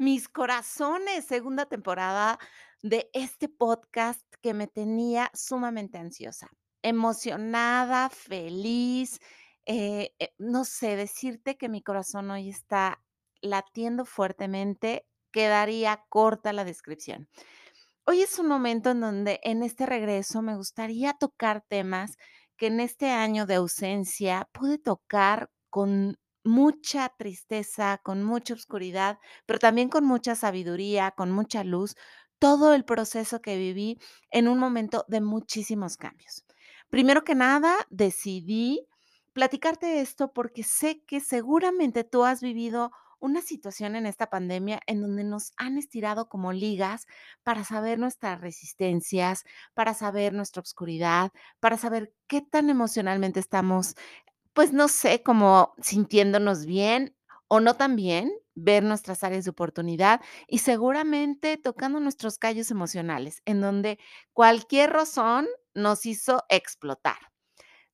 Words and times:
Mis 0.00 0.30
corazones, 0.30 1.26
segunda 1.26 1.66
temporada 1.66 2.38
de 2.82 3.10
este 3.12 3.50
podcast 3.50 4.22
que 4.40 4.54
me 4.54 4.66
tenía 4.66 5.30
sumamente 5.34 5.98
ansiosa, 5.98 6.48
emocionada, 6.80 8.08
feliz, 8.08 9.20
eh 9.66 10.14
eh, 10.18 10.32
no 10.38 10.64
sé, 10.64 10.96
decirte 10.96 11.58
que 11.58 11.68
mi 11.68 11.82
corazón 11.82 12.30
hoy 12.30 12.48
está 12.48 13.04
latiendo 13.42 14.06
fuertemente, 14.06 15.06
quedaría 15.32 16.02
corta 16.08 16.54
la 16.54 16.64
descripción. 16.64 17.28
Hoy 18.06 18.22
es 18.22 18.38
un 18.38 18.46
momento 18.48 18.92
en 18.92 19.00
donde, 19.00 19.38
en 19.42 19.62
este 19.62 19.84
regreso, 19.84 20.40
me 20.40 20.56
gustaría 20.56 21.12
tocar 21.12 21.60
temas 21.68 22.16
que 22.56 22.68
en 22.68 22.80
este 22.80 23.10
año 23.10 23.44
de 23.44 23.56
ausencia 23.56 24.48
pude 24.52 24.78
tocar 24.78 25.50
con 25.68 26.16
mucha 26.44 27.08
tristeza, 27.18 28.00
con 28.02 28.22
mucha 28.24 28.54
oscuridad, 28.54 29.18
pero 29.46 29.58
también 29.58 29.88
con 29.88 30.04
mucha 30.04 30.34
sabiduría, 30.34 31.10
con 31.12 31.30
mucha 31.30 31.64
luz, 31.64 31.96
todo 32.38 32.72
el 32.74 32.84
proceso 32.84 33.40
que 33.42 33.56
viví 33.58 33.98
en 34.30 34.48
un 34.48 34.58
momento 34.58 35.04
de 35.08 35.20
muchísimos 35.20 35.96
cambios. 35.96 36.44
Primero 36.88 37.22
que 37.24 37.34
nada, 37.34 37.76
decidí 37.90 38.86
platicarte 39.32 40.00
esto 40.00 40.32
porque 40.32 40.62
sé 40.62 41.02
que 41.06 41.20
seguramente 41.20 42.04
tú 42.04 42.24
has 42.24 42.40
vivido 42.40 42.90
una 43.20 43.42
situación 43.42 43.96
en 43.96 44.06
esta 44.06 44.30
pandemia 44.30 44.80
en 44.86 45.02
donde 45.02 45.24
nos 45.24 45.52
han 45.58 45.76
estirado 45.76 46.28
como 46.28 46.52
ligas 46.52 47.06
para 47.42 47.64
saber 47.64 47.98
nuestras 47.98 48.40
resistencias, 48.40 49.44
para 49.74 49.92
saber 49.94 50.32
nuestra 50.32 50.62
oscuridad, 50.62 51.30
para 51.60 51.76
saber 51.76 52.14
qué 52.26 52.40
tan 52.40 52.70
emocionalmente 52.70 53.38
estamos, 53.38 53.94
pues, 54.60 54.74
no 54.74 54.88
sé, 54.88 55.22
como 55.22 55.72
sintiéndonos 55.80 56.66
bien 56.66 57.16
o 57.48 57.60
no 57.60 57.76
tan 57.76 57.96
bien, 57.96 58.30
ver 58.54 58.82
nuestras 58.82 59.24
áreas 59.24 59.44
de 59.46 59.52
oportunidad 59.52 60.20
y 60.48 60.58
seguramente 60.58 61.56
tocando 61.56 61.98
nuestros 61.98 62.36
callos 62.36 62.70
emocionales, 62.70 63.40
en 63.46 63.62
donde 63.62 63.98
cualquier 64.34 64.90
rozón 64.90 65.48
nos 65.72 66.04
hizo 66.04 66.44
explotar. 66.50 67.16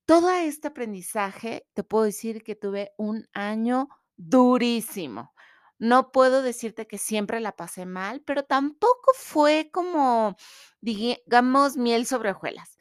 Todo 0.07 0.31
este 0.31 0.69
aprendizaje, 0.69 1.67
te 1.75 1.85
puedo 1.85 2.05
decir 2.05 2.43
que 2.43 2.57
tuve 2.57 2.93
un 2.99 3.29
año 3.33 3.89
durísimo. 4.17 5.35
No 5.79 6.11
puedo 6.13 6.43
decirte 6.43 6.89
que 6.89 6.99
siempre 6.99 7.41
la 7.41 7.53
pasé 7.53 7.87
mal, 7.87 8.23
pero 8.27 8.45
tampoco 8.45 9.13
fue 9.15 9.71
como, 9.73 10.37
digamos, 10.81 11.77
miel 11.77 12.07
sobre 12.07 12.33
hojuelas. 12.33 12.76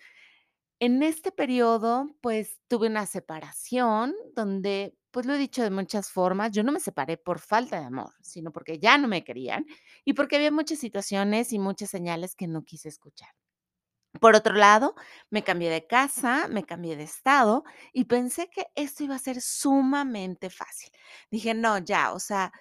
En 0.86 1.02
este 1.04 1.32
periodo, 1.32 2.08
pues, 2.22 2.60
tuve 2.68 2.88
una 2.88 3.06
separación 3.08 4.14
donde, 4.36 4.96
pues, 5.12 5.26
lo 5.26 5.34
he 5.34 5.38
dicho 5.38 5.64
de 5.64 5.72
muchas 5.72 6.12
formas, 6.12 6.52
yo 6.52 6.64
no 6.64 6.72
me 6.72 6.80
separé 6.80 7.18
por 7.18 7.40
falta 7.40 7.80
de 7.80 7.86
amor, 7.86 8.14
sino 8.22 8.52
porque 8.52 8.78
ya 8.78 8.98
no 8.98 9.08
me 9.08 9.24
querían 9.24 9.66
y 10.04 10.14
porque 10.14 10.36
había 10.36 10.52
muchas 10.52 10.78
situaciones 10.80 11.54
y 11.54 11.60
muchas 11.60 11.90
señales 11.90 12.36
que 12.36 12.48
no 12.48 12.64
quise 12.64 12.90
escuchar. 12.90 13.30
Por 14.22 14.36
otro 14.36 14.56
lado, 14.56 14.96
me 15.32 15.44
cambié 15.44 15.70
de 15.72 15.88
casa, 15.88 16.48
me 16.50 16.66
cambié 16.66 16.98
de 16.98 17.04
estado 17.04 17.64
y 17.94 18.06
pensé 18.06 18.50
que 18.50 18.68
esto 18.76 19.04
iba 19.04 19.16
a 19.16 19.20
ser 19.20 19.42
sumamente 19.42 20.50
fácil. 20.50 20.92
Dije: 21.32 21.54
"No, 21.56 21.80
ya", 21.80 22.14
o 22.14 22.20
sea, 22.20 22.52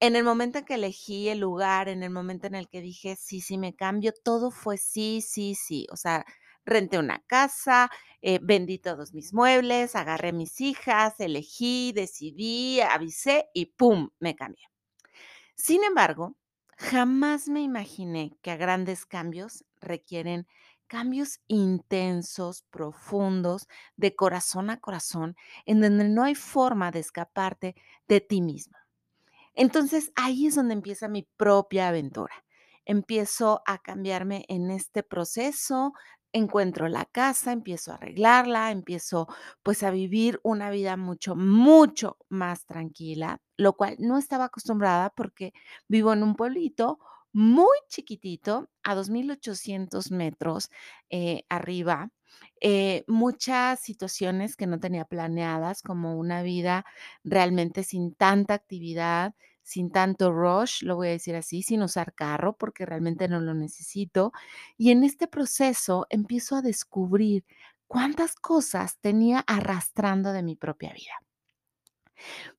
en 0.00 0.16
el 0.16 0.24
momento 0.24 0.58
en 0.58 0.64
que 0.66 0.74
elegí 0.74 1.28
el 1.28 1.40
lugar, 1.40 1.88
en 1.88 2.02
el 2.02 2.10
momento 2.10 2.46
en 2.48 2.54
el 2.56 2.68
que 2.68 2.80
dije: 2.82 3.16
"Sí, 3.16 3.40
sí, 3.40 3.58
me 3.58 3.74
cambio", 3.76 4.12
todo 4.24 4.50
fue 4.50 4.78
sí, 4.78 5.22
sí, 5.22 5.54
sí. 5.54 5.86
O 5.92 5.96
sea, 5.96 6.24
renté 6.68 6.98
una 6.98 7.20
casa, 7.26 7.90
eh, 8.22 8.38
vendí 8.42 8.78
todos 8.78 9.14
mis 9.14 9.32
muebles, 9.32 9.96
agarré 9.96 10.32
mis 10.32 10.60
hijas, 10.60 11.18
elegí, 11.18 11.92
decidí, 11.92 12.80
avisé 12.80 13.48
y 13.54 13.66
pum, 13.66 14.10
me 14.20 14.36
cambié. 14.36 14.64
Sin 15.54 15.82
embargo, 15.82 16.36
jamás 16.76 17.48
me 17.48 17.60
imaginé 17.60 18.36
que 18.42 18.50
a 18.52 18.56
grandes 18.56 19.06
cambios 19.06 19.64
requieren 19.80 20.46
cambios 20.86 21.40
intensos, 21.46 22.62
profundos, 22.70 23.68
de 23.96 24.16
corazón 24.16 24.70
a 24.70 24.80
corazón, 24.80 25.36
en 25.66 25.80
donde 25.80 26.08
no 26.08 26.24
hay 26.24 26.34
forma 26.34 26.90
de 26.90 27.00
escaparte 27.00 27.76
de 28.08 28.20
ti 28.20 28.40
mismo. 28.40 28.76
Entonces, 29.54 30.12
ahí 30.16 30.46
es 30.46 30.54
donde 30.54 30.74
empieza 30.74 31.08
mi 31.08 31.28
propia 31.36 31.88
aventura. 31.88 32.44
Empiezo 32.84 33.60
a 33.66 33.78
cambiarme 33.78 34.44
en 34.48 34.70
este 34.70 35.02
proceso, 35.02 35.92
encuentro 36.38 36.88
la 36.88 37.04
casa, 37.06 37.52
empiezo 37.52 37.92
a 37.92 37.96
arreglarla, 37.96 38.70
empiezo, 38.72 39.28
pues, 39.62 39.82
a 39.82 39.90
vivir 39.90 40.40
una 40.42 40.70
vida 40.70 40.96
mucho, 40.96 41.36
mucho 41.36 42.16
más 42.28 42.66
tranquila, 42.66 43.40
lo 43.56 43.74
cual 43.74 43.96
no 43.98 44.18
estaba 44.18 44.44
acostumbrada 44.46 45.10
porque 45.10 45.52
vivo 45.88 46.12
en 46.12 46.22
un 46.22 46.34
pueblito 46.36 46.98
muy 47.32 47.76
chiquitito, 47.88 48.70
a 48.82 48.94
2800 48.94 50.10
metros, 50.10 50.70
eh, 51.10 51.44
arriba, 51.48 52.10
eh, 52.60 53.04
muchas 53.06 53.80
situaciones 53.80 54.56
que 54.56 54.66
no 54.66 54.80
tenía 54.80 55.04
planeadas, 55.04 55.82
como 55.82 56.16
una 56.18 56.42
vida 56.42 56.84
realmente 57.24 57.84
sin 57.84 58.14
tanta 58.14 58.54
actividad, 58.54 59.34
sin 59.68 59.90
tanto 59.90 60.32
rush, 60.32 60.82
lo 60.82 60.96
voy 60.96 61.08
a 61.08 61.10
decir 61.10 61.36
así, 61.36 61.62
sin 61.62 61.82
usar 61.82 62.14
carro, 62.14 62.56
porque 62.56 62.86
realmente 62.86 63.28
no 63.28 63.38
lo 63.40 63.52
necesito. 63.52 64.32
Y 64.78 64.92
en 64.92 65.04
este 65.04 65.28
proceso 65.28 66.06
empiezo 66.08 66.56
a 66.56 66.62
descubrir 66.62 67.44
cuántas 67.86 68.34
cosas 68.34 68.98
tenía 69.00 69.40
arrastrando 69.40 70.32
de 70.32 70.42
mi 70.42 70.56
propia 70.56 70.94
vida. 70.94 71.12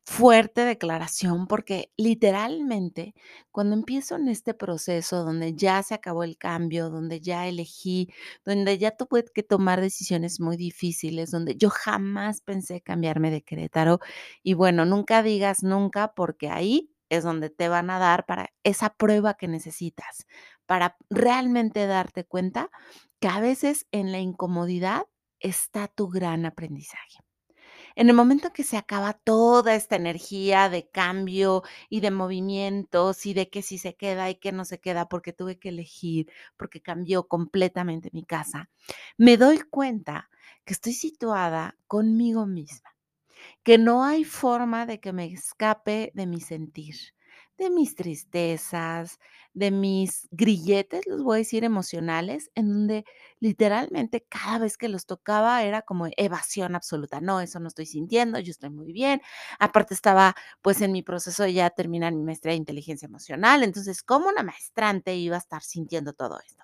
Fuerte 0.06 0.62
declaración, 0.66 1.48
porque 1.48 1.92
literalmente, 1.98 3.14
cuando 3.52 3.76
empiezo 3.76 4.16
en 4.16 4.28
este 4.28 4.54
proceso 4.54 5.24
donde 5.24 5.54
ya 5.54 5.84
se 5.84 5.94
acabó 5.94 6.24
el 6.24 6.38
cambio, 6.38 6.90
donde 6.90 7.22
ya 7.22 7.48
elegí, 7.48 8.10
donde 8.46 8.78
ya 8.78 8.92
tuve 8.92 9.26
que 9.34 9.44
tomar 9.44 9.82
decisiones 9.82 10.40
muy 10.40 10.58
difíciles, 10.58 11.32
donde 11.32 11.56
yo 11.56 11.70
jamás 11.70 12.42
pensé 12.42 12.82
cambiarme 12.82 13.32
de 13.32 13.42
Querétaro. 13.44 14.00
Y 14.44 14.54
bueno, 14.56 14.86
nunca 14.86 15.22
digas 15.24 15.64
nunca, 15.64 16.14
porque 16.16 16.50
ahí 16.50 16.90
es 17.10 17.24
donde 17.24 17.50
te 17.50 17.70
van 17.70 17.90
a 17.90 18.00
dar 18.00 18.26
para 18.26 18.54
esa 18.64 18.90
prueba 18.92 19.36
que 19.36 19.48
necesitas, 19.48 20.28
para 20.66 20.98
realmente 21.10 21.88
darte 21.88 22.26
cuenta 22.26 22.70
que 23.20 23.28
a 23.28 23.40
veces 23.40 23.88
en 23.92 24.12
la 24.12 24.20
incomodidad 24.20 25.08
está 25.40 25.88
tu 25.88 26.10
gran 26.10 26.46
aprendizaje. 26.46 27.20
En 27.96 28.10
el 28.10 28.16
momento 28.16 28.54
que 28.54 28.64
se 28.64 28.78
acaba 28.78 29.14
toda 29.14 29.76
esta 29.76 29.96
energía 29.96 30.70
de 30.70 30.88
cambio 30.90 31.64
y 31.90 32.00
de 32.02 32.12
movimientos 32.12 33.26
y 33.26 33.34
de 33.34 33.50
que 33.50 33.62
si 33.62 33.78
se 33.78 33.96
queda 33.96 34.30
y 34.30 34.36
que 34.36 34.52
no 34.52 34.66
se 34.66 34.80
queda 34.80 35.10
porque 35.10 35.34
tuve 35.34 35.60
que 35.60 35.70
elegir, 35.70 36.32
porque 36.58 36.82
cambió 36.82 37.28
completamente 37.28 38.10
mi 38.14 38.24
casa, 38.26 38.70
me 39.18 39.38
doy 39.38 39.60
cuenta 39.70 40.30
que 40.66 40.74
estoy 40.74 40.94
situada 40.94 41.78
conmigo 41.88 42.46
misma, 42.46 42.89
que 43.64 43.78
no 43.78 44.04
hay 44.04 44.24
forma 44.24 44.86
de 44.86 45.00
que 45.00 45.14
me 45.14 45.26
escape 45.28 46.12
de 46.16 46.28
mi 46.28 46.42
sentir, 46.42 46.96
de 47.58 47.70
mis 47.70 47.96
tristezas, 47.96 49.20
de 49.54 49.72
mis 49.72 50.28
grilletes, 50.32 51.06
les 51.08 51.22
voy 51.22 51.36
a 51.38 51.40
decir, 51.40 51.64
emocionales, 51.66 52.50
en 52.56 52.70
donde 52.70 53.06
literalmente 53.40 54.26
cada 54.30 54.60
vez 54.60 54.78
que 54.78 54.88
los 54.90 55.06
tocaba 55.06 55.64
era 55.64 55.82
como 55.82 56.08
evasión 56.18 56.76
absoluta. 56.76 57.20
No, 57.22 57.42
eso 57.42 57.60
no 57.60 57.68
estoy 57.68 57.86
sintiendo, 57.86 58.40
yo 58.40 58.52
estoy 58.52 58.70
muy 58.70 58.94
bien. 58.94 59.22
Aparte 59.60 59.94
estaba, 59.94 60.36
pues, 60.62 60.82
en 60.82 60.92
mi 60.94 61.02
proceso 61.04 61.46
ya 61.48 61.70
terminar 61.70 62.14
mi 62.14 62.24
maestría 62.24 62.54
de 62.54 62.58
inteligencia 62.60 63.06
emocional, 63.08 63.64
entonces, 63.64 64.04
¿cómo 64.04 64.30
una 64.30 64.44
maestrante 64.44 65.16
iba 65.16 65.36
a 65.36 65.40
estar 65.40 65.62
sintiendo 65.64 66.14
todo 66.14 66.40
esto? 66.46 66.64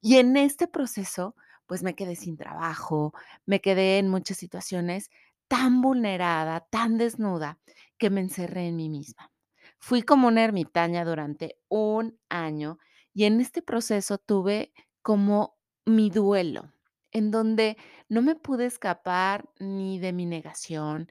Y 0.00 0.16
en 0.18 0.36
este 0.36 0.68
proceso, 0.68 1.34
pues, 1.66 1.82
me 1.82 1.94
quedé 1.94 2.16
sin 2.16 2.36
trabajo, 2.36 3.12
me 3.46 3.60
quedé 3.60 3.98
en 3.98 4.08
muchas 4.08 4.38
situaciones 4.38 5.10
tan 5.48 5.80
vulnerada, 5.82 6.60
tan 6.70 6.98
desnuda, 6.98 7.58
que 7.98 8.10
me 8.10 8.20
encerré 8.20 8.68
en 8.68 8.76
mí 8.76 8.88
misma. 8.88 9.30
Fui 9.78 10.02
como 10.02 10.28
una 10.28 10.44
ermitaña 10.44 11.04
durante 11.04 11.58
un 11.68 12.18
año 12.28 12.78
y 13.14 13.24
en 13.24 13.40
este 13.40 13.62
proceso 13.62 14.18
tuve 14.18 14.72
como 15.02 15.56
mi 15.84 16.10
duelo, 16.10 16.72
en 17.12 17.30
donde 17.30 17.76
no 18.08 18.22
me 18.22 18.34
pude 18.36 18.66
escapar 18.66 19.48
ni 19.58 19.98
de 19.98 20.12
mi 20.12 20.26
negación, 20.26 21.08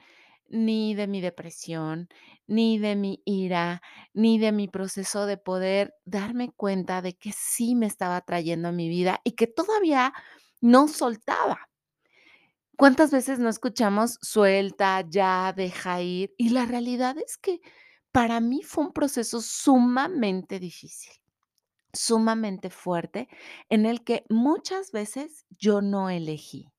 ni 0.49 0.95
de 0.95 1.07
mi 1.07 1.19
depresión, 1.21 2.07
ni 2.47 2.77
de 2.79 2.95
mi 2.95 3.21
ira, 3.25 3.81
ni 4.13 4.39
de 4.39 4.51
mi 4.51 4.67
proceso 4.67 5.25
de 5.25 5.37
poder 5.37 5.95
darme 6.05 6.51
cuenta 6.51 7.01
de 7.01 7.17
que 7.17 7.31
sí 7.33 7.75
me 7.75 7.85
estaba 7.87 8.21
trayendo 8.21 8.69
a 8.69 8.71
mi 8.71 8.87
vida 8.89 9.19
y 9.23 9.31
que 9.31 9.47
todavía 9.47 10.13
no 10.61 10.87
soltaba. 10.87 11.69
¿Cuántas 12.77 13.09
veces 13.11 13.39
no 13.39 13.49
escuchamos 13.49 14.19
suelta, 14.21 15.01
ya, 15.09 15.51
deja 15.51 15.99
ir? 16.01 16.33
Y 16.37 16.49
la 16.49 16.65
realidad 16.65 17.17
es 17.17 17.37
que 17.37 17.59
para 18.11 18.39
mí 18.39 18.61
fue 18.63 18.85
un 18.85 18.93
proceso 18.93 19.41
sumamente 19.41 20.59
difícil, 20.59 21.13
sumamente 21.93 22.69
fuerte, 22.69 23.29
en 23.69 23.85
el 23.85 24.03
que 24.03 24.25
muchas 24.29 24.91
veces 24.91 25.45
yo 25.59 25.81
no 25.81 26.09
elegí. 26.09 26.71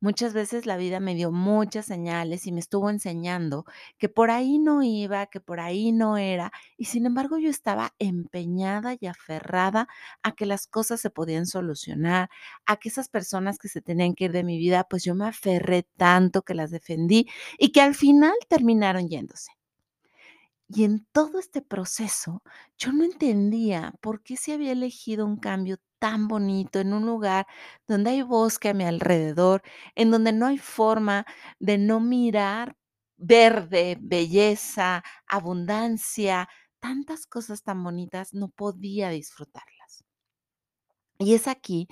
Muchas 0.00 0.32
veces 0.32 0.66
la 0.66 0.76
vida 0.76 1.00
me 1.00 1.14
dio 1.14 1.32
muchas 1.32 1.86
señales 1.86 2.46
y 2.46 2.52
me 2.52 2.60
estuvo 2.60 2.90
enseñando 2.90 3.64
que 3.98 4.08
por 4.08 4.30
ahí 4.30 4.58
no 4.58 4.82
iba, 4.82 5.26
que 5.26 5.40
por 5.40 5.60
ahí 5.60 5.92
no 5.92 6.16
era, 6.18 6.52
y 6.76 6.86
sin 6.86 7.06
embargo 7.06 7.38
yo 7.38 7.50
estaba 7.50 7.94
empeñada 7.98 8.96
y 9.00 9.06
aferrada 9.06 9.88
a 10.22 10.32
que 10.32 10.46
las 10.46 10.66
cosas 10.66 11.00
se 11.00 11.10
podían 11.10 11.46
solucionar, 11.46 12.30
a 12.66 12.76
que 12.76 12.88
esas 12.88 13.08
personas 13.08 13.58
que 13.58 13.68
se 13.68 13.80
tenían 13.82 14.14
que 14.14 14.24
ir 14.26 14.32
de 14.32 14.44
mi 14.44 14.58
vida, 14.58 14.84
pues 14.88 15.04
yo 15.04 15.14
me 15.14 15.26
aferré 15.26 15.84
tanto 15.96 16.42
que 16.42 16.54
las 16.54 16.70
defendí 16.70 17.26
y 17.58 17.72
que 17.72 17.80
al 17.80 17.94
final 17.94 18.34
terminaron 18.48 19.08
yéndose. 19.08 19.55
Y 20.68 20.84
en 20.84 21.06
todo 21.12 21.38
este 21.38 21.62
proceso, 21.62 22.42
yo 22.76 22.92
no 22.92 23.04
entendía 23.04 23.94
por 24.00 24.22
qué 24.22 24.36
se 24.36 24.52
había 24.52 24.72
elegido 24.72 25.24
un 25.24 25.36
cambio 25.36 25.78
tan 26.00 26.26
bonito 26.28 26.80
en 26.80 26.92
un 26.92 27.06
lugar 27.06 27.46
donde 27.86 28.10
hay 28.10 28.22
bosque 28.22 28.70
a 28.70 28.74
mi 28.74 28.84
alrededor, 28.84 29.62
en 29.94 30.10
donde 30.10 30.32
no 30.32 30.46
hay 30.46 30.58
forma 30.58 31.24
de 31.60 31.78
no 31.78 32.00
mirar 32.00 32.76
verde, 33.16 33.96
belleza, 34.00 35.04
abundancia, 35.28 36.48
tantas 36.80 37.26
cosas 37.26 37.62
tan 37.62 37.82
bonitas, 37.82 38.34
no 38.34 38.48
podía 38.48 39.10
disfrutarlas. 39.10 40.04
Y 41.18 41.34
es 41.34 41.48
aquí 41.48 41.88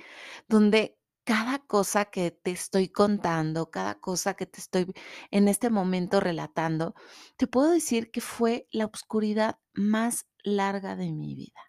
donde 0.49 0.97
cada 1.25 1.59
cosa 1.61 2.07
que 2.07 2.31
te 2.31 2.51
estoy 2.53 2.89
contando, 2.89 3.71
cada 3.71 3.97
cosa 3.97 4.35
que 4.35 4.47
te 4.47 4.61
estoy 4.61 4.93
en 5.31 5.49
este 5.49 5.71
momento 5.71 6.21
relatando, 6.21 6.95
te 7.37 7.47
puedo 7.47 7.71
decir 7.71 8.11
que 8.11 8.21
fue 8.21 8.69
la 8.71 8.87
oscuridad 8.87 9.59
más 9.75 10.27
larga 10.43 10.97
de 10.97 11.13
mi 11.13 11.35
vida, 11.35 11.61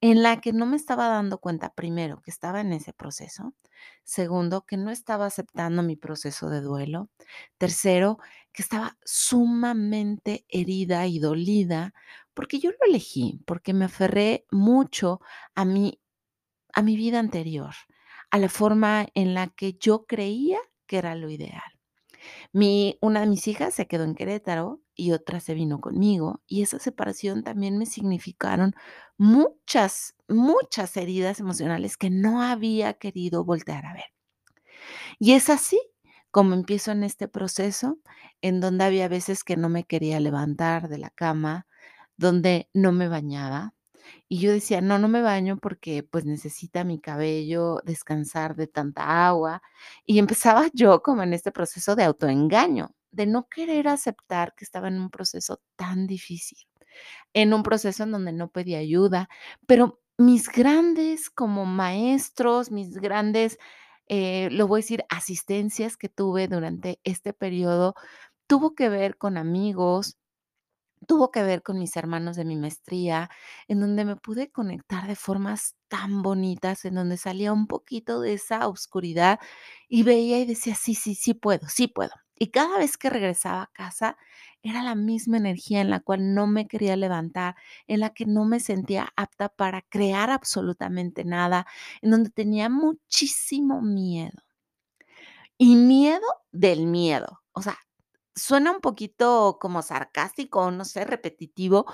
en 0.00 0.22
la 0.22 0.40
que 0.40 0.52
no 0.52 0.66
me 0.66 0.76
estaba 0.76 1.08
dando 1.08 1.38
cuenta, 1.40 1.74
primero, 1.74 2.22
que 2.22 2.30
estaba 2.30 2.60
en 2.62 2.72
ese 2.72 2.92
proceso, 2.92 3.54
segundo, 4.04 4.64
que 4.66 4.76
no 4.78 4.90
estaba 4.90 5.26
aceptando 5.26 5.82
mi 5.82 5.96
proceso 5.96 6.48
de 6.50 6.60
duelo, 6.62 7.10
tercero, 7.58 8.18
que 8.52 8.62
estaba 8.62 8.98
sumamente 9.04 10.44
herida 10.48 11.06
y 11.06 11.18
dolida, 11.18 11.94
porque 12.34 12.58
yo 12.60 12.70
lo 12.70 12.78
elegí, 12.88 13.40
porque 13.46 13.74
me 13.74 13.84
aferré 13.86 14.46
mucho 14.50 15.20
a 15.54 15.64
mi 15.64 16.00
a 16.72 16.82
mi 16.82 16.96
vida 16.96 17.18
anterior, 17.18 17.74
a 18.30 18.38
la 18.38 18.48
forma 18.48 19.06
en 19.14 19.34
la 19.34 19.48
que 19.48 19.74
yo 19.74 20.06
creía 20.06 20.58
que 20.86 20.98
era 20.98 21.14
lo 21.14 21.30
ideal. 21.30 21.62
Mi 22.52 22.98
una 23.00 23.20
de 23.20 23.26
mis 23.26 23.48
hijas 23.48 23.74
se 23.74 23.86
quedó 23.86 24.04
en 24.04 24.14
Querétaro 24.14 24.80
y 24.94 25.12
otra 25.12 25.40
se 25.40 25.54
vino 25.54 25.80
conmigo, 25.80 26.42
y 26.46 26.62
esa 26.62 26.78
separación 26.78 27.42
también 27.42 27.78
me 27.78 27.86
significaron 27.86 28.74
muchas, 29.16 30.14
muchas 30.28 30.96
heridas 30.96 31.40
emocionales 31.40 31.96
que 31.96 32.10
no 32.10 32.42
había 32.42 32.94
querido 32.94 33.44
voltear 33.44 33.86
a 33.86 33.94
ver. 33.94 34.04
Y 35.18 35.32
es 35.32 35.50
así 35.50 35.80
como 36.30 36.54
empiezo 36.54 36.92
en 36.92 37.02
este 37.02 37.28
proceso, 37.28 37.98
en 38.40 38.60
donde 38.60 38.84
había 38.84 39.08
veces 39.08 39.42
que 39.44 39.56
no 39.56 39.68
me 39.68 39.84
quería 39.84 40.20
levantar 40.20 40.88
de 40.88 40.98
la 40.98 41.10
cama, 41.10 41.66
donde 42.16 42.68
no 42.72 42.92
me 42.92 43.08
bañaba, 43.08 43.74
y 44.28 44.40
yo 44.40 44.52
decía: 44.52 44.80
"No, 44.80 44.98
no 44.98 45.08
me 45.08 45.22
baño 45.22 45.58
porque, 45.58 46.02
pues, 46.02 46.24
necesita 46.26 46.84
mi 46.84 47.00
cabello 47.00 47.80
descansar 47.84 48.56
de 48.56 48.66
tanta 48.66 49.28
agua". 49.28 49.62
Y 50.06 50.18
empezaba 50.18 50.66
yo 50.74 51.02
como 51.02 51.22
en 51.22 51.32
este 51.34 51.52
proceso 51.52 51.96
de 51.96 52.04
autoengaño, 52.04 52.94
de 53.12 53.26
no 53.26 53.48
querer 53.48 53.88
aceptar 53.88 54.54
que 54.56 54.64
estaba 54.64 54.88
en 54.88 55.00
un 55.00 55.10
proceso 55.10 55.60
tan 55.76 56.06
difícil, 56.06 56.58
en 57.32 57.54
un 57.54 57.62
proceso 57.62 58.02
en 58.04 58.12
donde 58.12 58.32
no 58.32 58.48
pedía 58.50 58.78
ayuda. 58.78 59.28
Pero 59.66 60.00
mis 60.18 60.48
grandes 60.50 61.30
como 61.30 61.64
maestros, 61.66 62.70
mis 62.70 62.92
grandes, 62.98 63.58
eh, 64.08 64.48
lo 64.52 64.66
voy 64.66 64.80
a 64.80 64.82
decir, 64.82 65.04
asistencias 65.08 65.96
que 65.96 66.08
tuve 66.08 66.48
durante 66.48 67.00
este 67.04 67.32
periodo, 67.32 67.94
tuvo 68.48 68.74
que 68.76 68.90
ver 68.90 69.18
con 69.18 69.38
amigos, 69.38 70.18
Tuvo 71.06 71.30
que 71.30 71.42
ver 71.42 71.62
con 71.62 71.78
mis 71.78 71.96
hermanos 71.96 72.36
de 72.36 72.44
mi 72.44 72.56
maestría, 72.56 73.30
en 73.68 73.80
donde 73.80 74.04
me 74.04 74.16
pude 74.16 74.50
conectar 74.50 75.06
de 75.08 75.16
formas 75.16 75.74
tan 75.88 76.22
bonitas, 76.22 76.84
en 76.84 76.94
donde 76.94 77.16
salía 77.16 77.52
un 77.52 77.66
poquito 77.66 78.20
de 78.20 78.34
esa 78.34 78.68
oscuridad 78.68 79.40
y 79.88 80.02
veía 80.02 80.38
y 80.40 80.44
decía: 80.46 80.74
"Sí, 80.74 80.94
sí, 80.94 81.14
sí 81.14 81.34
puedo, 81.34 81.66
sí 81.68 81.88
puedo". 81.88 82.10
Y 82.38 82.50
cada 82.50 82.78
vez 82.78 82.96
que 82.98 83.10
regresaba 83.10 83.62
a 83.64 83.70
casa, 83.72 84.16
era 84.62 84.82
la 84.82 84.94
misma 84.94 85.36
energía 85.38 85.80
en 85.80 85.90
la 85.90 86.00
cual 86.00 86.34
no 86.34 86.46
me 86.46 86.66
quería 86.68 86.96
levantar, 86.96 87.56
en 87.86 88.00
la 88.00 88.10
que 88.10 88.26
no 88.26 88.44
me 88.44 88.60
sentía 88.60 89.08
apta 89.16 89.48
para 89.50 89.82
crear 89.82 90.30
absolutamente 90.30 91.24
nada, 91.24 91.66
en 92.02 92.10
donde 92.12 92.30
tenía 92.30 92.68
muchísimo 92.70 93.80
miedo. 93.82 94.42
Y 95.58 95.76
miedo 95.76 96.26
del 96.52 96.86
miedo. 96.86 97.42
O 97.52 97.60
sea, 97.62 97.76
Suena 98.36 98.70
un 98.72 98.80
poquito 98.80 99.58
como 99.60 99.82
sarcástico, 99.82 100.70
no 100.70 100.84
sé, 100.84 101.04
repetitivo. 101.04 101.86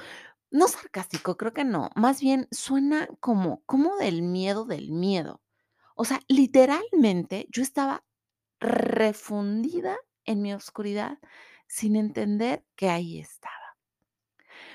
No 0.50 0.68
sarcástico, 0.68 1.36
creo 1.36 1.54
que 1.54 1.64
no. 1.64 1.90
Más 1.96 2.20
bien 2.20 2.48
suena 2.52 3.08
como 3.20 3.62
como 3.66 3.96
del 3.98 4.22
miedo 4.22 4.64
del 4.66 4.92
miedo. 4.92 5.42
O 5.96 6.04
sea, 6.06 6.20
literalmente, 6.28 7.46
yo 7.50 7.62
estaba 7.62 8.04
refundida 8.60 9.96
en 10.26 10.42
mi 10.42 10.54
oscuridad 10.54 11.18
sin 11.68 11.96
entender 11.96 12.64
que 12.76 12.90
ahí 12.90 13.20
estaba. 13.20 13.54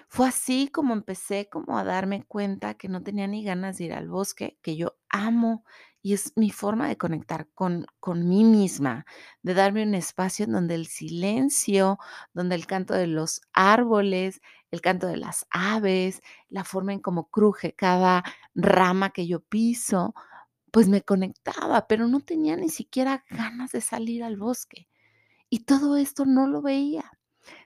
Fue 0.07 0.27
así 0.27 0.67
como 0.67 0.93
empecé 0.93 1.49
como 1.49 1.77
a 1.77 1.83
darme 1.83 2.23
cuenta 2.25 2.73
que 2.75 2.89
no 2.89 3.01
tenía 3.03 3.27
ni 3.27 3.43
ganas 3.43 3.77
de 3.77 3.85
ir 3.85 3.93
al 3.93 4.09
bosque, 4.09 4.57
que 4.61 4.75
yo 4.75 4.97
amo 5.09 5.63
y 6.01 6.13
es 6.13 6.33
mi 6.35 6.49
forma 6.51 6.87
de 6.87 6.97
conectar 6.97 7.47
con 7.53 7.85
con 7.99 8.27
mí 8.27 8.43
misma, 8.43 9.05
de 9.43 9.53
darme 9.53 9.83
un 9.83 9.95
espacio 9.95 10.45
en 10.45 10.51
donde 10.53 10.75
el 10.75 10.87
silencio, 10.87 11.97
donde 12.33 12.55
el 12.55 12.65
canto 12.67 12.93
de 12.93 13.07
los 13.07 13.41
árboles, 13.53 14.41
el 14.71 14.81
canto 14.81 15.07
de 15.07 15.17
las 15.17 15.45
aves, 15.51 16.21
la 16.49 16.63
forma 16.63 16.93
en 16.93 16.99
cómo 17.01 17.29
cruje 17.29 17.73
cada 17.75 18.23
rama 18.55 19.11
que 19.11 19.27
yo 19.27 19.41
piso, 19.41 20.13
pues 20.71 20.87
me 20.89 21.01
conectaba, 21.03 21.87
pero 21.87 22.07
no 22.07 22.21
tenía 22.21 22.55
ni 22.57 22.69
siquiera 22.69 23.25
ganas 23.29 23.71
de 23.73 23.81
salir 23.81 24.23
al 24.23 24.37
bosque. 24.37 24.87
Y 25.49 25.61
todo 25.65 25.97
esto 25.97 26.25
no 26.25 26.47
lo 26.47 26.61
veía. 26.63 27.11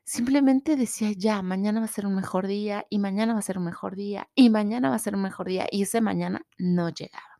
Simplemente 0.05 0.75
decía: 0.77 1.11
"Ya, 1.17 1.41
mañana 1.43 1.79
va 1.81 1.85
a 1.87 1.89
ser 1.89 2.05
un 2.07 2.15
mejor 2.15 2.47
día, 2.47 2.85
y 2.89 2.99
mañana 2.99 3.33
va 3.33 3.39
a 3.39 3.43
ser 3.43 3.57
un 3.59 3.65
mejor 3.65 3.95
día, 3.95 4.29
y 4.35 4.49
mañana 4.49 4.89
va 4.89 4.95
a 4.97 4.99
ser 4.99 5.15
un 5.15 5.23
mejor 5.23 5.47
día", 5.47 5.67
y 5.71 5.83
ese 5.83 6.01
mañana 6.01 6.45
no 6.59 6.89
llegaba. 6.89 7.34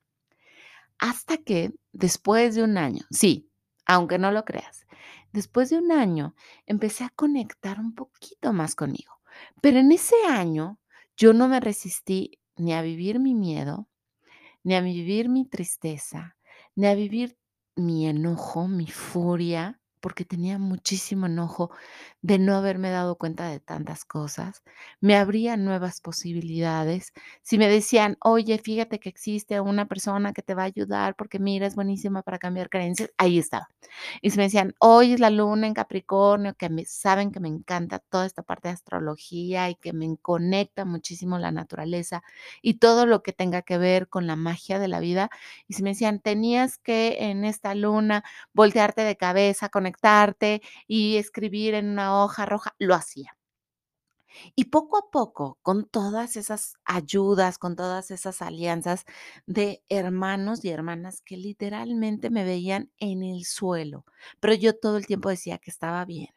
Hasta 1.00 1.38
que 1.38 1.74
después 1.92 2.56
de 2.56 2.64
un 2.64 2.78
año, 2.78 3.04
sí, 3.12 3.50
aunque 3.86 4.18
no 4.18 4.32
lo 4.32 4.46
creas, 4.46 4.86
después 5.32 5.70
de 5.70 5.78
un 5.78 5.92
año 5.92 6.36
empecé 6.66 7.04
a 7.04 7.10
conectar 7.10 7.80
un 7.80 7.94
poquito 7.94 8.54
más 8.54 8.76
conmigo. 8.76 9.14
Pero 9.62 9.80
en 9.80 9.92
ese 9.92 10.16
año 10.30 10.80
yo 11.18 11.34
no 11.34 11.48
me 11.48 11.60
resistí 11.60 12.40
ni 12.56 12.74
a 12.74 12.82
vivir 12.82 13.20
mi 13.20 13.36
miedo, 13.36 13.88
ni 14.64 14.76
a 14.76 14.82
vivir 14.82 15.30
mi 15.30 15.46
tristeza, 15.46 16.38
ni 16.76 16.88
a 16.88 16.96
vivir 16.96 17.38
mi 17.76 18.08
enojo, 18.08 18.68
mi 18.68 18.88
furia, 18.88 19.80
porque 20.06 20.24
tenía 20.26 20.60
muchísimo 20.60 21.26
enojo 21.26 21.72
de 22.22 22.38
no 22.40 22.56
haberme 22.56 22.92
dado 22.92 23.16
cuenta 23.18 23.50
de 23.50 23.60
tantas 23.60 24.06
cosas. 24.06 24.62
Me 25.02 25.18
abría 25.18 25.58
nuevas 25.58 26.00
posibilidades. 26.02 27.12
Si 27.42 27.58
me 27.58 27.68
decían: 27.70 28.18
"Oye, 28.22 28.60
fíjate 28.60 29.00
que 29.00 29.10
existe 29.10 29.60
una 29.62 29.88
persona 29.88 30.32
que 30.34 30.44
te 30.44 30.54
va 30.56 30.64
a 30.64 30.66
ayudar 30.68 31.16
porque 31.16 31.40
mira, 31.40 31.66
es 31.68 31.76
buenísima 31.76 32.22
para 32.24 32.38
cambiar 32.40 32.70
creencias", 32.70 33.12
ahí 33.18 33.40
estaba. 33.40 33.68
Y 34.22 34.32
si 34.32 34.38
me 34.38 34.44
decían: 34.44 34.74
"Hoy 34.80 35.14
es 35.14 35.20
la 35.20 35.30
luna 35.30 35.68
en 35.68 35.74
Capricornio", 35.74 36.56
que 36.56 36.70
me 36.70 36.86
saben 36.86 37.32
que 37.32 37.40
me 37.40 37.48
encanta 37.50 38.00
toda 38.00 38.26
esta 38.26 38.44
parte 38.44 38.68
de 38.70 38.74
astrología 38.76 39.70
y 39.70 39.76
que 39.76 39.94
me 39.94 40.18
conecta 40.22 40.86
muchísimo 40.86 41.40
la 41.40 41.52
naturaleza 41.52 42.24
y 42.62 42.76
todo 42.80 43.06
lo 43.06 43.24
que 43.24 43.34
tenga 43.34 43.62
que 43.64 43.78
ver 43.78 44.08
con 44.10 44.28
la 44.28 44.36
magia 44.36 44.80
de 44.80 44.88
la 44.88 45.00
vida. 45.00 45.30
Y 45.68 45.74
si 45.74 45.84
me 45.84 45.92
decían: 45.92 46.20
"Tenías 46.20 46.78
que 46.78 47.18
en 47.30 47.46
esta 47.46 47.76
luna 47.76 48.24
voltearte 48.54 49.02
de 49.04 49.18
cabeza, 49.18 49.70
y 50.88 51.18
escribir 51.18 51.74
en 51.76 51.90
una 51.90 52.24
hoja 52.24 52.46
roja", 52.46 52.76
lo 52.80 52.96
hacía. 52.96 53.36
Y 54.58 54.66
poco 54.66 54.98
a 54.98 55.12
poco, 55.12 55.60
con 55.62 55.84
todas 55.86 56.38
esas 56.38 56.76
ayudas, 56.86 57.58
con 57.58 57.76
todas 57.76 58.10
esas 58.10 58.42
alianzas 58.42 59.04
de 59.46 59.84
hermanos 59.90 60.64
y 60.64 60.70
hermanas 60.70 61.22
que 61.22 61.36
literalmente 61.36 62.30
me 62.30 62.46
veían 62.46 62.90
en 63.00 63.22
el 63.22 63.44
suelo, 63.44 64.06
pero 64.40 64.54
yo 64.54 64.74
todo 64.78 64.96
el 64.98 65.08
tiempo 65.08 65.28
decía 65.30 65.58
que 65.58 65.70
estaba 65.72 66.06
bien 66.06 66.30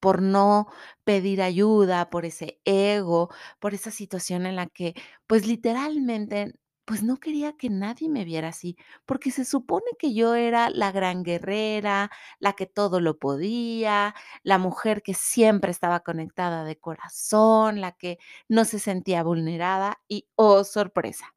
por 0.00 0.22
no 0.22 0.66
pedir 1.04 1.42
ayuda, 1.42 2.10
por 2.10 2.24
ese 2.26 2.60
ego, 2.64 3.30
por 3.60 3.74
esa 3.74 3.90
situación 3.90 4.46
en 4.46 4.56
la 4.56 4.66
que, 4.68 4.94
pues, 5.26 5.46
literalmente, 5.46 6.54
pues, 6.84 7.02
no 7.02 7.18
quería 7.18 7.52
que 7.56 7.70
nadie 7.70 8.08
me 8.08 8.24
viera 8.24 8.48
así, 8.48 8.76
porque 9.06 9.30
se 9.30 9.44
supone 9.44 9.86
que 9.98 10.14
yo 10.14 10.34
era 10.34 10.70
la 10.70 10.92
gran 10.92 11.22
guerrera, 11.22 12.10
la 12.40 12.52
que 12.54 12.66
todo 12.66 13.00
lo 13.00 13.18
podía, 13.18 14.14
la 14.42 14.58
mujer 14.58 15.02
que 15.02 15.14
siempre 15.14 15.70
estaba 15.70 16.00
conectada 16.00 16.64
de 16.64 16.76
corazón, 16.78 17.80
la 17.80 17.92
que 17.92 18.18
no 18.48 18.64
se 18.64 18.78
sentía 18.78 19.22
vulnerada 19.22 20.00
y, 20.08 20.28
oh, 20.36 20.64
sorpresa, 20.64 21.34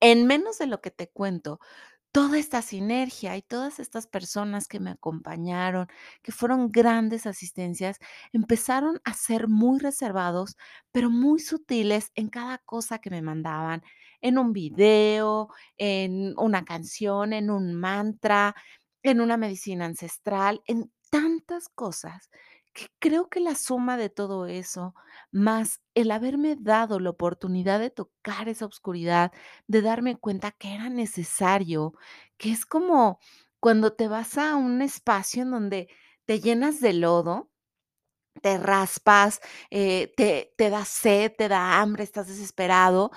en 0.00 0.26
menos 0.26 0.58
de 0.58 0.66
lo 0.66 0.80
que 0.80 0.90
te 0.90 1.08
cuento, 1.10 1.60
toda 2.12 2.38
esta 2.38 2.62
sinergia 2.62 3.36
y 3.38 3.42
todas 3.42 3.80
estas 3.80 4.06
personas 4.08 4.68
que 4.68 4.80
me 4.80 4.90
acompañaron, 4.92 5.88
que 6.22 6.32
fueron 6.32 6.70
grandes 6.72 7.26
asistencias, 7.26 7.98
empezaron 8.32 9.00
a 9.04 9.14
ser 9.14 9.48
muy 9.48 9.78
reservados, 9.80 10.56
pero 10.92 11.10
muy 11.10 11.40
sutiles 11.40 12.12
en 12.16 12.28
cada 12.30 12.58
cosa 12.58 12.98
que 13.00 13.10
me 13.10 13.22
mandaban, 13.22 13.82
en 14.20 14.38
un 14.38 14.52
video, 14.52 15.48
en 15.76 16.34
una 16.38 16.64
canción, 16.64 17.32
en 17.32 17.50
un 17.50 17.74
mantra, 17.74 18.54
en 19.02 19.20
una 19.20 19.36
medicina 19.36 19.84
ancestral, 19.86 20.62
en 20.66 20.92
tantas 21.10 21.68
cosas 21.68 22.30
que 22.72 22.86
creo 23.00 23.28
que 23.28 23.40
la 23.40 23.54
suma 23.56 23.96
de 23.96 24.08
todo 24.10 24.46
eso, 24.46 24.94
más 25.32 25.80
el 25.94 26.10
haberme 26.10 26.56
dado 26.58 27.00
la 27.00 27.10
oportunidad 27.10 27.80
de 27.80 27.90
tocar 27.90 28.48
esa 28.48 28.66
oscuridad, 28.66 29.32
de 29.66 29.82
darme 29.82 30.16
cuenta 30.16 30.52
que 30.52 30.74
era 30.74 30.88
necesario, 30.90 31.94
que 32.36 32.52
es 32.52 32.66
como 32.66 33.18
cuando 33.60 33.92
te 33.94 34.06
vas 34.08 34.38
a 34.38 34.54
un 34.56 34.82
espacio 34.82 35.42
en 35.42 35.50
donde 35.50 35.88
te 36.26 36.40
llenas 36.40 36.80
de 36.80 36.92
lodo 36.92 37.50
te 38.42 38.56
raspas, 38.58 39.40
eh, 39.70 40.12
te 40.16 40.54
te 40.56 40.70
da 40.70 40.84
sed, 40.84 41.32
te 41.36 41.48
da 41.48 41.80
hambre, 41.80 42.04
estás 42.04 42.28
desesperado. 42.28 43.10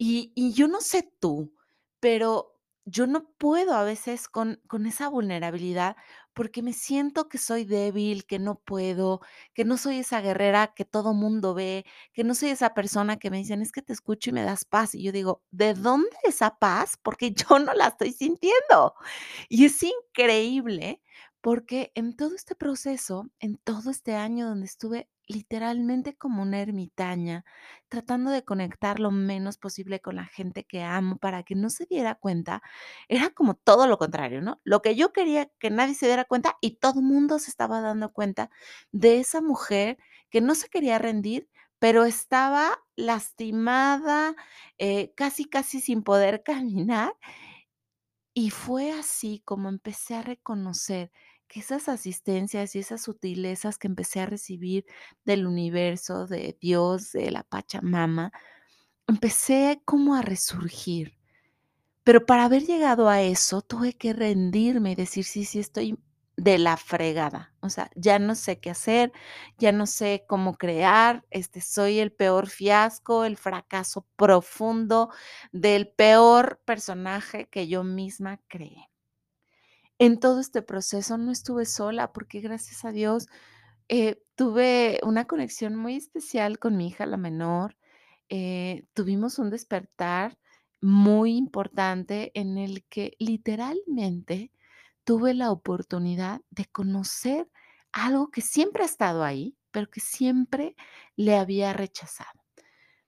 Y 0.00 0.52
yo 0.54 0.68
no 0.68 0.80
sé 0.80 1.02
tú, 1.20 1.52
pero 1.98 2.54
yo 2.84 3.06
no 3.08 3.28
puedo 3.36 3.74
a 3.74 3.82
veces 3.84 4.28
con 4.28 4.62
con 4.68 4.86
esa 4.86 5.08
vulnerabilidad, 5.08 5.96
porque 6.34 6.62
me 6.62 6.72
siento 6.72 7.28
que 7.28 7.36
soy 7.38 7.64
débil, 7.64 8.24
que 8.24 8.38
no 8.38 8.60
puedo, 8.60 9.20
que 9.54 9.64
no 9.64 9.76
soy 9.76 9.98
esa 9.98 10.20
guerrera 10.20 10.72
que 10.74 10.84
todo 10.84 11.12
mundo 11.14 11.52
ve, 11.52 11.84
que 12.12 12.22
no 12.24 12.34
soy 12.36 12.50
esa 12.50 12.74
persona 12.74 13.16
que 13.18 13.30
me 13.30 13.38
dicen: 13.38 13.60
"Es 13.60 13.72
que 13.72 13.82
te 13.82 13.92
escucho 13.92 14.30
y 14.30 14.32
me 14.34 14.44
das 14.44 14.64
paz". 14.64 14.94
Y 14.94 15.02
yo 15.02 15.10
digo: 15.12 15.42
"¿De 15.50 15.74
dónde 15.74 16.08
esa 16.24 16.56
paz? 16.58 16.96
Porque 17.02 17.32
yo 17.32 17.58
no 17.58 17.74
la 17.74 17.88
estoy 17.88 18.12
sintiendo". 18.12 18.94
Y 19.48 19.64
es 19.66 19.82
increíble 19.82 21.02
porque 21.40 21.90
en 21.94 22.16
todo 22.16 22.34
este 22.36 22.54
proceso, 22.54 23.26
en 23.40 23.56
todo 23.58 23.90
este 23.90 24.14
año 24.14 24.46
donde 24.48 24.66
estuve 24.66 25.08
literalmente 25.28 26.16
como 26.16 26.42
una 26.42 26.60
ermitaña, 26.60 27.44
tratando 27.88 28.30
de 28.30 28.44
conectar 28.44 28.98
lo 29.00 29.10
menos 29.10 29.58
posible 29.58 30.00
con 30.00 30.16
la 30.16 30.24
gente 30.26 30.64
que 30.64 30.82
amo 30.82 31.18
para 31.18 31.42
que 31.42 31.54
no 31.54 31.70
se 31.70 31.86
diera 31.86 32.14
cuenta, 32.16 32.62
era 33.08 33.30
como 33.30 33.54
todo 33.54 33.86
lo 33.86 33.98
contrario, 33.98 34.40
¿no? 34.42 34.60
Lo 34.64 34.82
que 34.82 34.96
yo 34.96 35.12
quería 35.12 35.50
que 35.58 35.70
nadie 35.70 35.94
se 35.94 36.06
diera 36.06 36.24
cuenta 36.24 36.56
y 36.60 36.76
todo 36.78 37.00
el 37.00 37.06
mundo 37.06 37.38
se 37.38 37.50
estaba 37.50 37.80
dando 37.80 38.12
cuenta 38.12 38.50
de 38.92 39.18
esa 39.20 39.40
mujer 39.40 39.98
que 40.30 40.40
no 40.40 40.54
se 40.54 40.68
quería 40.68 40.98
rendir, 40.98 41.48
pero 41.78 42.04
estaba 42.04 42.78
lastimada, 42.96 44.34
eh, 44.78 45.12
casi, 45.14 45.44
casi 45.44 45.80
sin 45.80 46.02
poder 46.02 46.42
caminar 46.44 47.14
y 48.34 48.50
fue 48.50 48.92
así 48.92 49.42
como 49.44 49.68
empecé 49.68 50.14
a 50.14 50.22
reconocer 50.22 51.10
que 51.48 51.60
esas 51.60 51.88
asistencias 51.88 52.74
y 52.76 52.80
esas 52.80 53.02
sutilezas 53.02 53.78
que 53.78 53.88
empecé 53.88 54.20
a 54.20 54.26
recibir 54.26 54.86
del 55.24 55.46
universo, 55.46 56.26
de 56.26 56.56
Dios, 56.60 57.12
de 57.12 57.30
la 57.30 57.44
Pachamama, 57.44 58.32
empecé 59.08 59.82
como 59.86 60.14
a 60.16 60.22
resurgir. 60.22 61.14
Pero 62.04 62.24
para 62.26 62.44
haber 62.44 62.64
llegado 62.64 63.08
a 63.08 63.22
eso, 63.22 63.62
tuve 63.62 63.92
que 63.94 64.12
rendirme 64.12 64.92
y 64.92 64.94
decir: 64.94 65.24
"Sí, 65.24 65.44
sí, 65.44 65.58
estoy 65.60 65.98
de 66.36 66.58
la 66.58 66.76
fregada". 66.76 67.54
O 67.60 67.68
sea, 67.70 67.90
ya 67.96 68.18
no 68.18 68.34
sé 68.34 68.60
qué 68.60 68.70
hacer, 68.70 69.12
ya 69.58 69.72
no 69.72 69.86
sé 69.86 70.24
cómo 70.28 70.54
crear, 70.56 71.24
este, 71.30 71.60
soy 71.60 71.98
el 72.00 72.12
peor 72.12 72.48
fiasco, 72.48 73.24
el 73.24 73.36
fracaso 73.36 74.06
profundo 74.16 75.10
del 75.52 75.88
peor 75.88 76.60
personaje 76.64 77.48
que 77.50 77.68
yo 77.68 77.84
misma 77.84 78.40
creé. 78.48 78.87
En 79.98 80.20
todo 80.20 80.40
este 80.40 80.62
proceso 80.62 81.18
no 81.18 81.32
estuve 81.32 81.64
sola, 81.66 82.12
porque 82.12 82.40
gracias 82.40 82.84
a 82.84 82.92
Dios, 82.92 83.26
eh, 83.88 84.22
tuve 84.36 85.00
una 85.04 85.26
conexión 85.26 85.76
muy 85.76 85.96
especial 85.96 86.58
con 86.58 86.76
mi 86.76 86.88
hija, 86.88 87.06
la 87.06 87.16
menor. 87.16 87.76
Eh, 88.28 88.84
tuvimos 88.94 89.38
un 89.38 89.50
despertar 89.50 90.38
muy 90.80 91.36
importante 91.36 92.30
en 92.34 92.58
el 92.58 92.84
que 92.86 93.14
literalmente 93.18 94.52
tuve 95.04 95.34
la 95.34 95.50
oportunidad 95.52 96.42
de 96.50 96.66
conocer 96.66 97.48
algo 97.92 98.30
que 98.30 98.42
siempre 98.42 98.82
ha 98.84 98.86
estado 98.86 99.24
ahí, 99.24 99.56
pero 99.72 99.90
que 99.90 100.00
siempre 100.00 100.76
le 101.16 101.36
había 101.36 101.72
rechazado. 101.72 102.40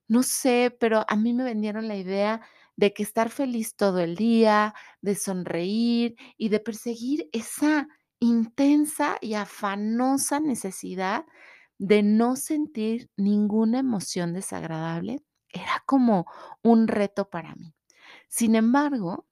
No 0.09 0.23
sé, 0.23 0.76
pero 0.80 1.04
a 1.09 1.16
mí 1.16 1.32
me 1.32 1.44
vendieron 1.44 1.88
la 1.88 1.97
idea 1.97 2.40
de 2.81 2.95
que 2.95 3.03
estar 3.03 3.29
feliz 3.29 3.77
todo 3.77 3.99
el 3.99 4.17
día, 4.17 4.73
de 5.03 5.15
sonreír 5.15 6.17
y 6.39 6.49
de 6.49 6.61
perseguir 6.61 7.29
esa 7.31 7.87
intensa 8.21 9.19
y 9.21 9.35
afanosa 9.35 10.41
necesidad 10.41 11.27
de 11.77 12.03
no 12.03 12.37
sentir 12.37 13.11
ninguna 13.19 13.81
emoción 13.81 14.33
desagradable, 14.33 15.23
era 15.51 15.83
como 15.85 16.25
un 16.63 16.89
reto 16.89 17.29
para 17.29 17.55
mí. 17.55 17.75
Sin 18.29 18.55
embargo, 18.55 19.27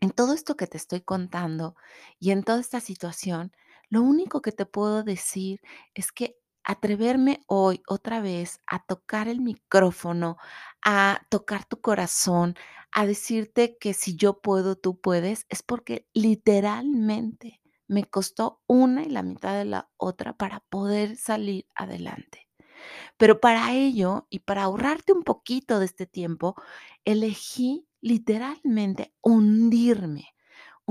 en 0.00 0.10
todo 0.10 0.32
esto 0.32 0.56
que 0.56 0.66
te 0.66 0.78
estoy 0.78 1.02
contando 1.02 1.76
y 2.18 2.30
en 2.30 2.44
toda 2.44 2.60
esta 2.60 2.80
situación, 2.80 3.52
lo 3.90 4.00
único 4.00 4.40
que 4.40 4.52
te 4.52 4.64
puedo 4.64 5.02
decir 5.02 5.60
es 5.92 6.12
que 6.12 6.39
atreverme 6.64 7.40
hoy 7.46 7.82
otra 7.86 8.20
vez 8.20 8.60
a 8.66 8.84
tocar 8.84 9.28
el 9.28 9.40
micrófono, 9.40 10.36
a 10.82 11.20
tocar 11.28 11.64
tu 11.64 11.80
corazón, 11.80 12.54
a 12.92 13.06
decirte 13.06 13.76
que 13.78 13.94
si 13.94 14.16
yo 14.16 14.40
puedo, 14.40 14.76
tú 14.76 15.00
puedes, 15.00 15.46
es 15.48 15.62
porque 15.62 16.08
literalmente 16.12 17.60
me 17.88 18.04
costó 18.04 18.62
una 18.66 19.02
y 19.02 19.10
la 19.10 19.22
mitad 19.22 19.58
de 19.58 19.64
la 19.64 19.90
otra 19.96 20.32
para 20.32 20.60
poder 20.70 21.16
salir 21.16 21.66
adelante. 21.74 22.48
Pero 23.16 23.40
para 23.40 23.72
ello, 23.72 24.26
y 24.30 24.40
para 24.40 24.64
ahorrarte 24.64 25.12
un 25.12 25.22
poquito 25.22 25.78
de 25.78 25.86
este 25.86 26.06
tiempo, 26.06 26.54
elegí 27.04 27.86
literalmente 28.00 29.12
hundirme, 29.20 30.34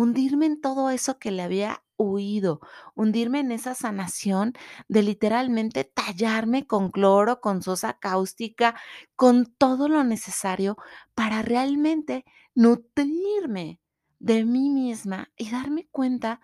hundirme 0.01 0.45
en 0.45 0.61
todo 0.61 0.89
eso 0.89 1.19
que 1.19 1.31
le 1.31 1.41
había 1.43 1.83
huido, 1.97 2.61
hundirme 2.95 3.39
en 3.41 3.51
esa 3.51 3.75
sanación 3.75 4.53
de 4.87 5.03
literalmente 5.03 5.83
tallarme 5.83 6.65
con 6.65 6.89
cloro, 6.91 7.41
con 7.41 7.61
sosa 7.61 7.99
cáustica, 7.99 8.75
con 9.15 9.45
todo 9.45 9.89
lo 9.89 10.03
necesario 10.03 10.77
para 11.15 11.41
realmente 11.41 12.23
nutrirme 12.55 13.79
de 14.19 14.45
mí 14.45 14.69
misma 14.69 15.31
y 15.37 15.49
darme 15.51 15.87
cuenta 15.91 16.41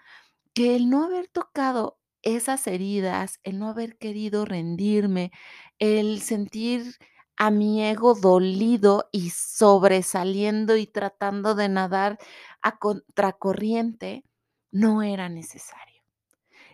que 0.53 0.75
el 0.75 0.89
no 0.89 1.03
haber 1.03 1.27
tocado 1.27 1.99
esas 2.21 2.67
heridas, 2.67 3.39
el 3.43 3.59
no 3.59 3.69
haber 3.69 3.97
querido 3.97 4.45
rendirme, 4.45 5.31
el 5.79 6.21
sentir 6.21 6.95
a 7.37 7.51
mi 7.51 7.83
ego 7.85 8.15
dolido 8.15 9.09
y 9.11 9.29
sobresaliendo 9.31 10.77
y 10.77 10.87
tratando 10.87 11.55
de 11.55 11.69
nadar 11.69 12.17
a 12.61 12.77
contracorriente, 12.77 14.23
no 14.71 15.03
era 15.03 15.29
necesario. 15.29 16.01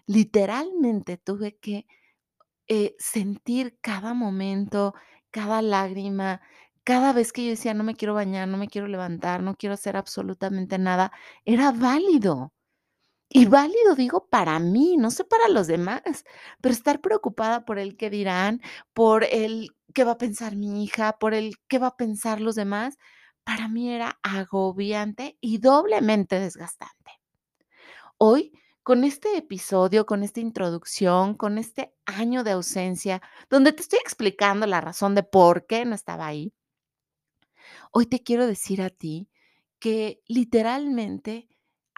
Literalmente 0.07 1.17
tuve 1.17 1.57
que, 1.57 1.85
eh, 2.67 2.95
sentir 2.99 3.77
cada 3.81 4.13
momento, 4.13 4.93
cada 5.31 5.61
lágrima, 5.61 6.41
cada 6.83 7.13
vez 7.13 7.33
que 7.33 7.45
yo 7.45 7.51
decía: 7.51 7.73
"No 7.75 7.83
me 7.83 7.95
quiero 7.95 8.13
bañar, 8.15 8.47
no 8.47 8.57
me 8.57 8.67
quiero 8.69 8.87
levantar, 8.87 9.43
no 9.43 9.55
quiero 9.55 9.75
hacer 9.75 9.97
absolutamente 9.97 10.77
nada", 10.79 11.11
era 11.45 11.71
válido. 11.71 12.53
Y 13.33 13.45
válido, 13.45 13.95
digo, 13.95 14.27
para 14.29 14.59
mí, 14.59 14.97
no 14.97 15.09
sé 15.09 15.23
para 15.23 15.47
los 15.47 15.67
demás, 15.67 16.01
pero 16.59 16.73
estar 16.73 16.99
preocupada 16.99 17.63
por 17.65 17.79
el 17.79 17.95
qué 17.95 18.09
dirán, 18.09 18.61
por 18.93 19.23
el 19.23 19.69
qué 19.93 20.03
va 20.03 20.13
a 20.13 20.17
pensar 20.17 20.55
mi 20.57 20.83
hija, 20.83 21.17
por 21.17 21.33
el 21.33 21.55
qué 21.69 21.79
va 21.79 21.87
a 21.87 21.97
pensar 21.97 22.41
los 22.41 22.55
demás, 22.55 22.97
para 23.45 23.69
mí 23.69 23.89
era 23.93 24.19
agobiante 24.21 25.37
y 25.39 25.59
doblemente 25.59 26.39
desgastante. 26.39 27.11
Hoy, 28.17 28.51
con 28.83 29.03
este 29.03 29.37
episodio, 29.37 30.05
con 30.05 30.23
esta 30.23 30.39
introducción, 30.41 31.35
con 31.35 31.57
este 31.57 31.93
año 32.05 32.43
de 32.43 32.51
ausencia, 32.51 33.21
donde 33.49 33.73
te 33.73 33.81
estoy 33.81 33.99
explicando 33.99 34.67
la 34.67 34.81
razón 34.81 35.15
de 35.15 35.23
por 35.23 35.65
qué 35.67 35.85
no 35.85 35.95
estaba 35.95 36.27
ahí, 36.27 36.53
Hoy 37.91 38.05
te 38.05 38.23
quiero 38.23 38.47
decir 38.47 38.81
a 38.81 38.89
ti 38.89 39.29
que 39.79 40.21
literalmente 40.27 41.49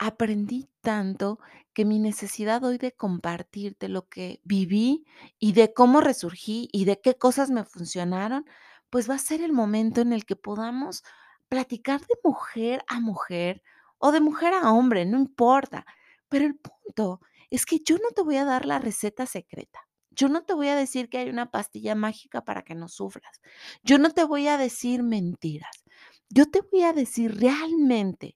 aprendí 0.05 0.69
tanto 0.81 1.39
que 1.74 1.86
mi 1.86 2.00
necesidad 2.00 2.63
hoy 2.63 2.77
de 2.77 2.91
compartirte 2.91 3.88
lo 3.88 4.07
que 4.07 4.41
viví 4.43 5.05
y 5.39 5.53
de 5.53 5.74
cómo 5.74 6.01
resurgí 6.01 6.69
y 6.72 6.86
de 6.86 7.00
qué 7.00 7.15
cosas 7.15 7.50
me 7.50 7.63
funcionaron, 7.63 8.45
pues 8.89 9.10
va 9.10 9.15
a 9.15 9.19
ser 9.19 9.41
el 9.41 9.53
momento 9.53 10.01
en 10.01 10.13
el 10.13 10.25
que 10.25 10.36
podamos 10.36 11.03
platicar 11.48 12.01
de 12.01 12.15
mujer 12.24 12.83
a 12.88 13.00
mujer 13.00 13.63
o 13.98 14.12
de 14.12 14.19
mujer 14.19 14.53
a 14.53 14.72
hombre, 14.72 15.05
no 15.05 15.17
importa. 15.17 15.86
Pero 16.29 16.45
el 16.45 16.55
punto 16.55 17.22
es 17.50 17.65
que 17.65 17.79
yo 17.79 17.95
no 17.98 18.10
te 18.15 18.24
voy 18.24 18.38
a 18.38 18.45
dar 18.45 18.65
la 18.65 18.79
receta 18.79 19.25
secreta. 19.25 19.88
Yo 20.12 20.29
no 20.29 20.43
te 20.43 20.53
voy 20.53 20.67
a 20.67 20.75
decir 20.75 21.10
que 21.10 21.19
hay 21.19 21.29
una 21.29 21.50
pastilla 21.50 21.95
mágica 21.95 22.43
para 22.43 22.63
que 22.63 22.75
no 22.75 22.88
sufras. 22.88 23.41
Yo 23.83 23.98
no 23.98 24.12
te 24.12 24.24
voy 24.25 24.48
a 24.48 24.57
decir 24.57 25.01
mentiras. 25.01 25.83
Yo 26.29 26.45
te 26.50 26.62
voy 26.62 26.83
a 26.83 26.93
decir 26.93 27.39
realmente 27.39 28.36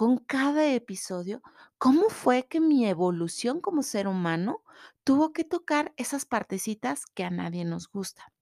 con 0.00 0.16
cada 0.16 0.64
episodio, 0.72 1.42
cómo 1.76 2.08
fue 2.08 2.46
que 2.48 2.58
mi 2.58 2.86
evolución 2.86 3.60
como 3.60 3.82
ser 3.82 4.08
humano 4.08 4.64
tuvo 5.04 5.34
que 5.34 5.44
tocar 5.44 5.92
esas 5.98 6.24
partecitas 6.24 7.04
que 7.04 7.22
a 7.22 7.28
nadie 7.28 7.66
nos 7.66 7.86
gusta. 7.90 8.32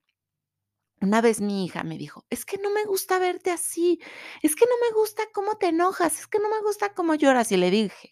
Una 1.01 1.19
vez 1.19 1.41
mi 1.41 1.65
hija 1.65 1.83
me 1.83 1.97
dijo: 1.97 2.25
"Es 2.29 2.45
que 2.45 2.57
no 2.59 2.69
me 2.69 2.85
gusta 2.85 3.19
verte 3.19 3.51
así, 3.51 3.99
es 4.41 4.55
que 4.55 4.63
no 4.67 4.71
me 4.87 4.97
gusta 4.97 5.23
cómo 5.33 5.57
te 5.57 5.67
enojas, 5.67 6.17
es 6.21 6.27
que 6.27 6.39
no 6.39 6.47
me 6.49 6.61
gusta 6.61 6.93
cómo 6.93 7.13
lloras", 7.15 7.51
y 7.51 7.57
le 7.57 7.71
dije: 7.71 8.11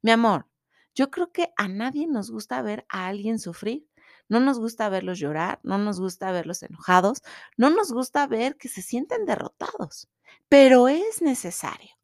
"Mi 0.00 0.10
amor, 0.12 0.46
yo 0.94 1.10
creo 1.10 1.30
que 1.30 1.52
a 1.58 1.68
nadie 1.68 2.06
nos 2.06 2.30
gusta 2.30 2.62
ver 2.62 2.86
a 2.88 3.06
alguien 3.08 3.38
sufrir, 3.38 3.86
no 4.30 4.40
nos 4.40 4.58
gusta 4.58 4.88
verlos 4.88 5.18
llorar, 5.18 5.60
no 5.62 5.76
nos 5.76 6.00
gusta 6.00 6.32
verlos 6.32 6.62
enojados, 6.62 7.20
no 7.58 7.68
nos 7.68 7.92
gusta 7.92 8.26
ver 8.26 8.56
que 8.56 8.68
se 8.70 8.80
sienten 8.80 9.26
derrotados, 9.26 10.08
pero 10.48 10.88
es 10.88 11.20
necesario, 11.20 11.97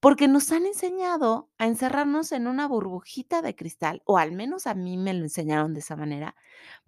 porque 0.00 0.28
nos 0.28 0.52
han 0.52 0.66
enseñado 0.66 1.50
a 1.58 1.66
encerrarnos 1.66 2.32
en 2.32 2.46
una 2.46 2.68
burbujita 2.68 3.42
de 3.42 3.56
cristal, 3.56 4.02
o 4.04 4.18
al 4.18 4.32
menos 4.32 4.66
a 4.66 4.74
mí 4.74 4.96
me 4.96 5.14
lo 5.14 5.24
enseñaron 5.24 5.74
de 5.74 5.80
esa 5.80 5.96
manera, 5.96 6.36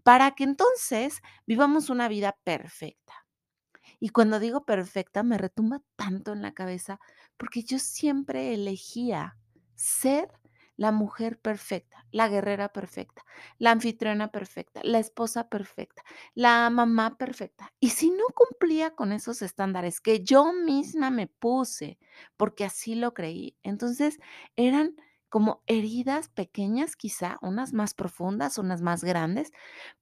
para 0.03 0.33
que 0.33 0.45
entonces 0.45 1.23
vivamos 1.47 1.91
una 1.91 2.09
vida 2.09 2.39
perfecta. 2.45 3.27
Y 4.01 4.11
cuando 4.11 4.39
digo 4.41 4.65
perfecta, 4.65 5.23
me 5.23 5.39
retumba 5.39 5.83
tanto 5.97 6.33
en 6.33 6.43
la 6.43 6.55
cabeza, 6.55 7.01
porque 7.37 7.63
yo 7.63 7.79
siempre 7.79 8.55
elegía 8.55 9.37
ser 9.75 10.31
la 10.79 10.93
mujer 10.93 11.39
perfecta, 11.41 12.07
la 12.13 12.29
guerrera 12.29 12.71
perfecta, 12.73 13.23
la 13.59 13.73
anfitriona 13.73 14.33
perfecta, 14.33 14.81
la 14.85 14.99
esposa 15.01 15.51
perfecta, 15.51 16.03
la 16.35 16.71
mamá 16.71 17.19
perfecta. 17.19 17.75
Y 17.81 17.91
si 17.91 18.11
no 18.11 18.25
cumplía 18.35 18.93
con 18.95 19.13
esos 19.13 19.43
estándares 19.43 20.01
que 20.01 20.25
yo 20.25 20.55
misma 20.55 21.11
me 21.11 21.27
puse, 21.27 21.99
porque 22.39 22.65
así 22.65 22.95
lo 22.95 23.13
creí, 23.13 23.59
entonces 23.63 24.19
eran 24.57 24.97
como 25.29 25.63
heridas 25.67 26.31
pequeñas, 26.31 26.97
quizá, 26.97 27.37
unas 27.43 27.75
más 27.75 27.93
profundas, 27.93 28.57
unas 28.57 28.81
más 28.81 29.05
grandes, 29.05 29.53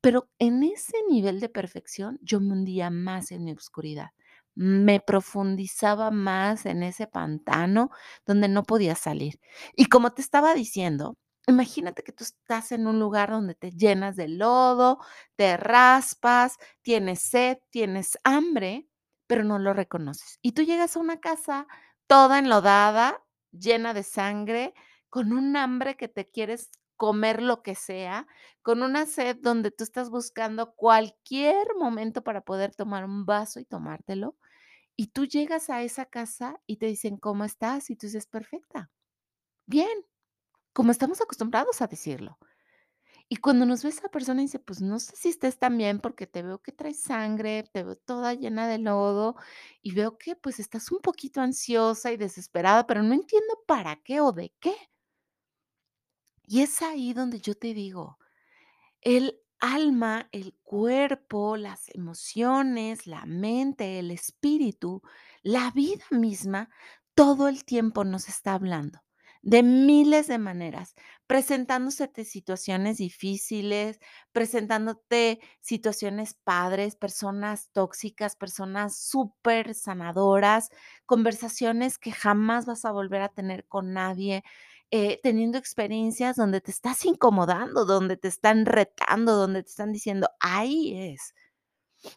pero 0.00 0.28
en 0.38 0.62
ese 0.62 0.96
nivel 1.08 1.40
de 1.40 1.48
perfección 1.48 2.18
yo 2.22 2.40
me 2.40 2.52
hundía 2.52 2.90
más 2.90 3.32
en 3.32 3.44
mi 3.44 3.52
oscuridad. 3.52 4.10
Me 4.56 5.00
profundizaba 5.00 6.10
más 6.10 6.64
en 6.66 6.82
ese 6.82 7.06
pantano 7.06 7.90
donde 8.26 8.48
no 8.48 8.62
podía 8.64 8.94
salir. 8.94 9.38
Y 9.76 9.86
como 9.86 10.12
te 10.14 10.22
estaba 10.22 10.54
diciendo, 10.54 11.14
imagínate 11.46 12.02
que 12.02 12.12
tú 12.12 12.24
estás 12.24 12.72
en 12.72 12.86
un 12.86 12.98
lugar 12.98 13.30
donde 13.30 13.54
te 13.54 13.70
llenas 13.72 14.16
de 14.16 14.28
lodo, 14.28 14.98
te 15.36 15.56
raspas, 15.58 16.56
tienes 16.82 17.20
sed, 17.22 17.58
tienes 17.70 18.18
hambre, 18.24 18.88
pero 19.26 19.44
no 19.44 19.58
lo 19.58 19.74
reconoces. 19.74 20.38
Y 20.42 20.52
tú 20.52 20.62
llegas 20.62 20.96
a 20.96 21.00
una 21.00 21.20
casa 21.20 21.66
toda 22.06 22.38
enlodada, 22.38 23.22
llena 23.52 23.92
de 23.94 24.02
sangre, 24.04 24.74
con 25.10 25.32
un 25.32 25.56
hambre 25.56 25.96
que 25.96 26.08
te 26.08 26.24
quieres 26.26 26.70
comer 26.96 27.42
lo 27.42 27.62
que 27.62 27.74
sea, 27.74 28.26
con 28.62 28.82
una 28.82 29.04
sed 29.06 29.36
donde 29.40 29.70
tú 29.70 29.84
estás 29.84 30.08
buscando 30.10 30.74
cualquier 30.74 31.66
momento 31.78 32.22
para 32.22 32.40
poder 32.40 32.74
tomar 32.74 33.04
un 33.04 33.26
vaso 33.26 33.60
y 33.60 33.64
tomártelo. 33.66 34.36
Y 34.98 35.08
tú 35.08 35.26
llegas 35.26 35.68
a 35.68 35.82
esa 35.82 36.06
casa 36.06 36.60
y 36.66 36.76
te 36.78 36.86
dicen: 36.86 37.18
"¿Cómo 37.18 37.44
estás?", 37.44 37.90
y 37.90 37.96
tú 37.96 38.06
dices: 38.06 38.26
"Perfecta, 38.26 38.90
bien", 39.66 39.88
como 40.74 40.92
estamos 40.92 41.20
acostumbrados 41.22 41.82
a 41.82 41.88
decirlo. 41.88 42.38
Y 43.28 43.36
cuando 43.38 43.66
nos 43.66 43.82
ve 43.84 43.90
esa 43.90 44.08
persona 44.10 44.42
y 44.42 44.46
dice: 44.46 44.60
"Pues 44.60 44.80
no 44.82 44.98
sé 45.00 45.16
si 45.16 45.30
estés 45.30 45.58
tan 45.58 45.78
bien 45.78 46.00
porque 46.00 46.26
te 46.28 46.42
veo 46.42 46.62
que 46.62 46.72
traes 46.72 47.00
sangre, 47.02 47.64
te 47.72 47.84
veo 47.84 47.96
toda 47.96 48.34
llena 48.34 48.68
de 48.68 48.78
lodo 48.78 49.36
y 49.82 49.92
veo 49.94 50.18
que, 50.18 50.36
pues, 50.36 50.60
estás 50.60 50.92
un 50.92 51.00
poquito 51.00 51.40
ansiosa 51.42 52.12
y 52.12 52.18
desesperada, 52.18 52.86
pero 52.86 53.02
no 53.04 53.14
entiendo 53.14 53.62
para 53.66 53.96
qué 54.02 54.20
o 54.22 54.32
de 54.32 54.54
qué". 54.60 54.74
Y 56.44 56.62
es 56.62 56.82
ahí 56.82 57.12
donde 57.12 57.40
yo 57.40 57.54
te 57.56 57.74
digo, 57.74 58.18
el 59.02 59.40
alma, 59.74 60.28
el 60.32 60.54
cuerpo, 60.62 61.56
las 61.56 61.88
emociones, 61.94 63.06
la 63.06 63.26
mente, 63.26 63.98
el 63.98 64.10
espíritu, 64.10 65.02
la 65.42 65.70
vida 65.72 66.04
misma, 66.10 66.68
todo 67.14 67.48
el 67.48 67.64
tiempo 67.64 68.04
nos 68.04 68.28
está 68.28 68.54
hablando 68.54 69.00
de 69.46 69.62
miles 69.62 70.26
de 70.26 70.38
maneras, 70.38 70.96
presentándosete 71.28 72.24
situaciones 72.24 72.96
difíciles, 72.96 74.00
presentándote 74.32 75.38
situaciones 75.60 76.34
padres, 76.34 76.96
personas 76.96 77.70
tóxicas, 77.70 78.34
personas 78.34 78.98
súper 78.98 79.74
sanadoras, 79.74 80.70
conversaciones 81.06 81.96
que 81.96 82.10
jamás 82.10 82.66
vas 82.66 82.84
a 82.84 82.90
volver 82.90 83.22
a 83.22 83.28
tener 83.28 83.64
con 83.68 83.92
nadie, 83.92 84.42
eh, 84.90 85.20
teniendo 85.22 85.58
experiencias 85.58 86.36
donde 86.36 86.60
te 86.60 86.70
estás 86.70 87.04
incomodando, 87.04 87.84
donde 87.86 88.16
te 88.16 88.28
están 88.28 88.66
retando, 88.66 89.36
donde 89.36 89.62
te 89.62 89.70
están 89.70 89.92
diciendo: 89.92 90.28
"Ahí 90.40 90.94
es". 91.12 91.34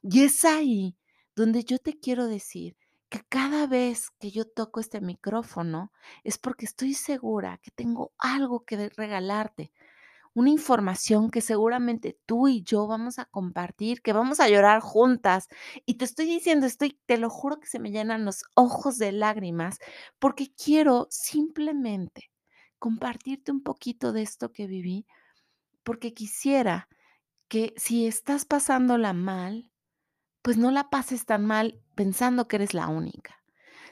Y 0.03 0.23
es 0.23 0.43
ahí 0.45 0.97
donde 1.35 1.63
yo 1.63 1.79
te 1.79 1.99
quiero 1.99 2.27
decir 2.27 2.75
que 3.09 3.21
cada 3.29 3.65
vez 3.67 4.11
que 4.19 4.31
yo 4.31 4.45
toco 4.45 4.79
este 4.79 5.01
micrófono 5.01 5.91
es 6.23 6.37
porque 6.37 6.65
estoy 6.65 6.93
segura 6.93 7.59
que 7.63 7.71
tengo 7.71 8.13
algo 8.19 8.65
que 8.65 8.89
regalarte, 8.89 9.71
una 10.33 10.49
información 10.51 11.31
que 11.31 11.41
seguramente 11.41 12.19
tú 12.25 12.47
y 12.47 12.63
yo 12.63 12.87
vamos 12.87 13.19
a 13.19 13.25
compartir, 13.25 14.01
que 14.01 14.13
vamos 14.13 14.39
a 14.39 14.49
llorar 14.49 14.81
juntas. 14.81 15.47
Y 15.85 15.95
te 15.95 16.05
estoy 16.05 16.25
diciendo, 16.27 16.65
estoy 16.67 16.99
te 17.07 17.17
lo 17.17 17.29
juro 17.29 17.59
que 17.59 17.67
se 17.67 17.79
me 17.79 17.91
llenan 17.91 18.25
los 18.25 18.43
ojos 18.55 18.97
de 18.99 19.11
lágrimas, 19.13 19.79
porque 20.19 20.53
quiero 20.55 21.07
simplemente 21.11 22.31
compartirte 22.79 23.51
un 23.51 23.61
poquito 23.61 24.11
de 24.13 24.23
esto 24.23 24.51
que 24.51 24.67
viví, 24.67 25.05
porque 25.83 26.13
quisiera 26.13 26.87
que 27.47 27.73
si 27.77 28.07
estás 28.07 28.45
pasándola 28.45 29.13
mal, 29.13 29.71
pues 30.41 30.57
no 30.57 30.71
la 30.71 30.89
pases 30.89 31.25
tan 31.25 31.45
mal 31.45 31.81
pensando 31.95 32.47
que 32.47 32.55
eres 32.57 32.73
la 32.73 32.87
única. 32.87 33.39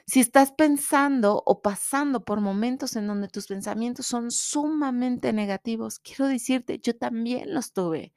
Si 0.06 0.20
estás 0.20 0.52
pensando 0.52 1.42
o 1.44 1.60
pasando 1.60 2.24
por 2.24 2.40
momentos 2.40 2.96
en 2.96 3.06
donde 3.06 3.28
tus 3.28 3.46
pensamientos 3.46 4.06
son 4.06 4.30
sumamente 4.30 5.34
negativos, 5.34 5.98
quiero 5.98 6.26
decirte, 6.28 6.78
yo 6.78 6.96
también 6.96 7.52
los 7.52 7.74
tuve. 7.74 8.14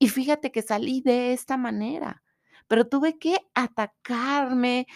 Y 0.00 0.08
fíjate 0.08 0.50
que 0.50 0.62
salí 0.62 1.02
de 1.02 1.32
esta 1.32 1.56
manera, 1.56 2.24
pero 2.66 2.88
tuve 2.88 3.18
que 3.18 3.36
atacarme, 3.54 4.86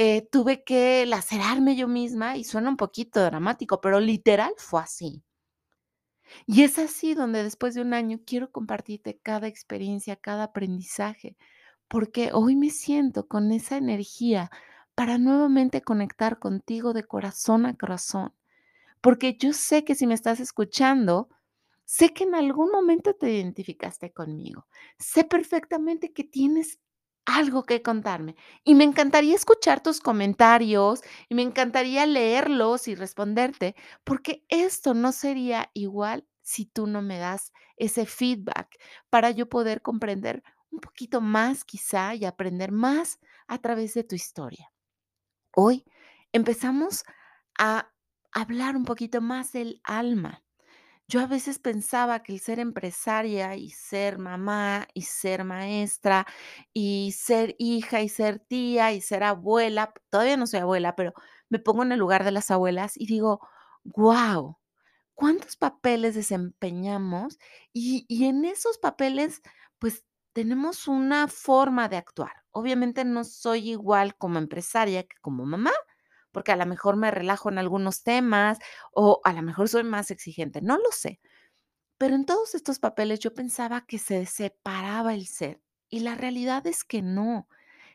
eh, 0.00 0.28
tuve 0.30 0.62
que 0.62 1.04
lacerarme 1.06 1.74
yo 1.74 1.88
misma 1.88 2.36
y 2.36 2.44
suena 2.44 2.70
un 2.70 2.76
poquito 2.76 3.20
dramático, 3.20 3.80
pero 3.80 3.98
literal 3.98 4.52
fue 4.56 4.80
así. 4.80 5.24
Y 6.46 6.62
es 6.62 6.78
así 6.78 7.14
donde 7.14 7.42
después 7.42 7.74
de 7.74 7.80
un 7.80 7.92
año 7.92 8.20
quiero 8.24 8.52
compartirte 8.52 9.18
cada 9.18 9.48
experiencia, 9.48 10.14
cada 10.14 10.44
aprendizaje, 10.44 11.36
porque 11.88 12.30
hoy 12.32 12.54
me 12.54 12.70
siento 12.70 13.26
con 13.26 13.50
esa 13.50 13.76
energía 13.76 14.52
para 14.94 15.18
nuevamente 15.18 15.82
conectar 15.82 16.38
contigo 16.38 16.92
de 16.92 17.02
corazón 17.02 17.66
a 17.66 17.74
corazón, 17.76 18.32
porque 19.00 19.36
yo 19.36 19.52
sé 19.52 19.84
que 19.84 19.96
si 19.96 20.06
me 20.06 20.14
estás 20.14 20.38
escuchando, 20.38 21.28
sé 21.84 22.14
que 22.14 22.22
en 22.22 22.36
algún 22.36 22.70
momento 22.70 23.14
te 23.14 23.32
identificaste 23.32 24.12
conmigo, 24.12 24.68
sé 24.96 25.24
perfectamente 25.24 26.12
que 26.12 26.22
tienes 26.22 26.78
algo 27.28 27.64
que 27.64 27.82
contarme 27.82 28.36
y 28.64 28.74
me 28.74 28.84
encantaría 28.84 29.34
escuchar 29.34 29.82
tus 29.82 30.00
comentarios 30.00 31.02
y 31.28 31.34
me 31.34 31.42
encantaría 31.42 32.06
leerlos 32.06 32.88
y 32.88 32.94
responderte, 32.94 33.76
porque 34.02 34.44
esto 34.48 34.94
no 34.94 35.12
sería 35.12 35.70
igual 35.74 36.26
si 36.40 36.64
tú 36.64 36.86
no 36.86 37.02
me 37.02 37.18
das 37.18 37.52
ese 37.76 38.06
feedback 38.06 38.78
para 39.10 39.30
yo 39.30 39.46
poder 39.46 39.82
comprender 39.82 40.42
un 40.70 40.80
poquito 40.80 41.20
más 41.20 41.64
quizá 41.66 42.14
y 42.14 42.24
aprender 42.24 42.72
más 42.72 43.20
a 43.46 43.58
través 43.58 43.92
de 43.92 44.04
tu 44.04 44.14
historia. 44.14 44.72
Hoy 45.54 45.84
empezamos 46.32 47.04
a 47.58 47.90
hablar 48.32 48.74
un 48.76 48.84
poquito 48.84 49.20
más 49.20 49.52
del 49.52 49.80
alma. 49.84 50.42
Yo 51.10 51.20
a 51.20 51.26
veces 51.26 51.58
pensaba 51.58 52.22
que 52.22 52.32
el 52.34 52.40
ser 52.40 52.58
empresaria 52.60 53.56
y 53.56 53.70
ser 53.70 54.18
mamá 54.18 54.86
y 54.92 55.02
ser 55.02 55.42
maestra 55.44 56.26
y 56.74 57.12
ser 57.12 57.54
hija 57.58 58.02
y 58.02 58.08
ser 58.10 58.40
tía 58.40 58.92
y 58.92 59.00
ser 59.00 59.22
abuela, 59.24 59.94
todavía 60.10 60.36
no 60.36 60.46
soy 60.46 60.60
abuela, 60.60 60.94
pero 60.96 61.14
me 61.48 61.58
pongo 61.60 61.82
en 61.82 61.92
el 61.92 61.98
lugar 61.98 62.24
de 62.24 62.32
las 62.32 62.50
abuelas 62.50 62.92
y 62.96 63.06
digo, 63.06 63.40
guau, 63.84 64.58
¿cuántos 65.14 65.56
papeles 65.56 66.14
desempeñamos? 66.14 67.38
Y, 67.72 68.06
y 68.08 68.26
en 68.26 68.44
esos 68.44 68.78
papeles, 68.78 69.42
pues 69.78 70.04
tenemos 70.34 70.88
una 70.88 71.28
forma 71.28 71.88
de 71.88 71.98
actuar. 71.98 72.32
Obviamente 72.52 73.04
no 73.04 73.24
soy 73.24 73.70
igual 73.70 74.16
como 74.16 74.38
empresaria 74.38 75.04
que 75.04 75.16
como 75.22 75.46
mamá, 75.46 75.72
porque 76.32 76.52
a 76.52 76.56
lo 76.56 76.66
mejor 76.66 76.96
me 76.96 77.10
relajo 77.10 77.50
en 77.50 77.58
algunos 77.58 78.02
temas 78.02 78.58
o 78.92 79.20
a 79.24 79.32
lo 79.32 79.42
mejor 79.42 79.68
soy 79.68 79.84
más 79.84 80.10
exigente, 80.10 80.60
no 80.62 80.76
lo 80.76 80.90
sé. 80.92 81.20
Pero 81.98 82.14
en 82.14 82.26
todos 82.26 82.54
estos 82.54 82.78
papeles 82.78 83.20
yo 83.20 83.34
pensaba 83.34 83.86
que 83.86 83.98
se 83.98 84.26
separaba 84.26 85.14
el 85.14 85.26
ser 85.26 85.60
y 85.90 86.00
la 86.00 86.14
realidad 86.14 86.66
es 86.66 86.84
que 86.84 87.02
no. 87.02 87.48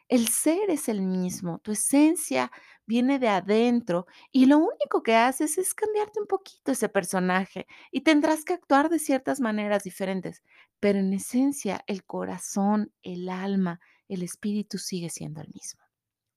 El 0.10 0.28
ser 0.30 0.70
es 0.70 0.90
el 0.90 1.02
mismo, 1.02 1.60
tu 1.60 1.74
esencia 1.74 2.52
viene 2.86 3.20
de 3.20 3.30
adentro 3.30 4.08
y 4.32 4.46
lo 4.48 4.60
único 4.60 5.04
que 5.04 5.16
haces 5.16 5.58
es 5.58 5.74
cambiarte 5.74 6.22
un 6.22 6.28
poquito 6.28 6.74
ese 6.74 6.90
personaje 6.90 7.68
y 7.92 8.02
tendrás 8.02 8.46
que 8.46 8.54
actuar 8.54 8.90
de 8.90 9.00
ciertas 9.00 9.42
maneras 9.42 9.84
diferentes, 9.84 10.44
pero 10.80 11.00
en 11.00 11.14
esencia 11.14 11.84
el 11.88 12.06
corazón, 12.06 12.94
el 13.04 13.30
alma, 13.30 13.80
el 14.10 14.24
espíritu 14.24 14.78
sigue 14.78 15.10
siendo 15.10 15.42
el 15.42 15.50
mismo. 15.54 15.83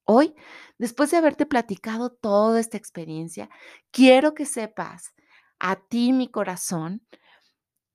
Hoy, 0.06 0.34
después 0.78 1.10
de 1.10 1.16
haberte 1.16 1.46
platicado 1.46 2.10
toda 2.10 2.60
esta 2.60 2.76
experiencia, 2.76 3.50
quiero 3.90 4.34
que 4.34 4.46
sepas 4.46 5.12
a 5.58 5.76
ti, 5.76 6.12
mi 6.12 6.28
corazón, 6.30 7.02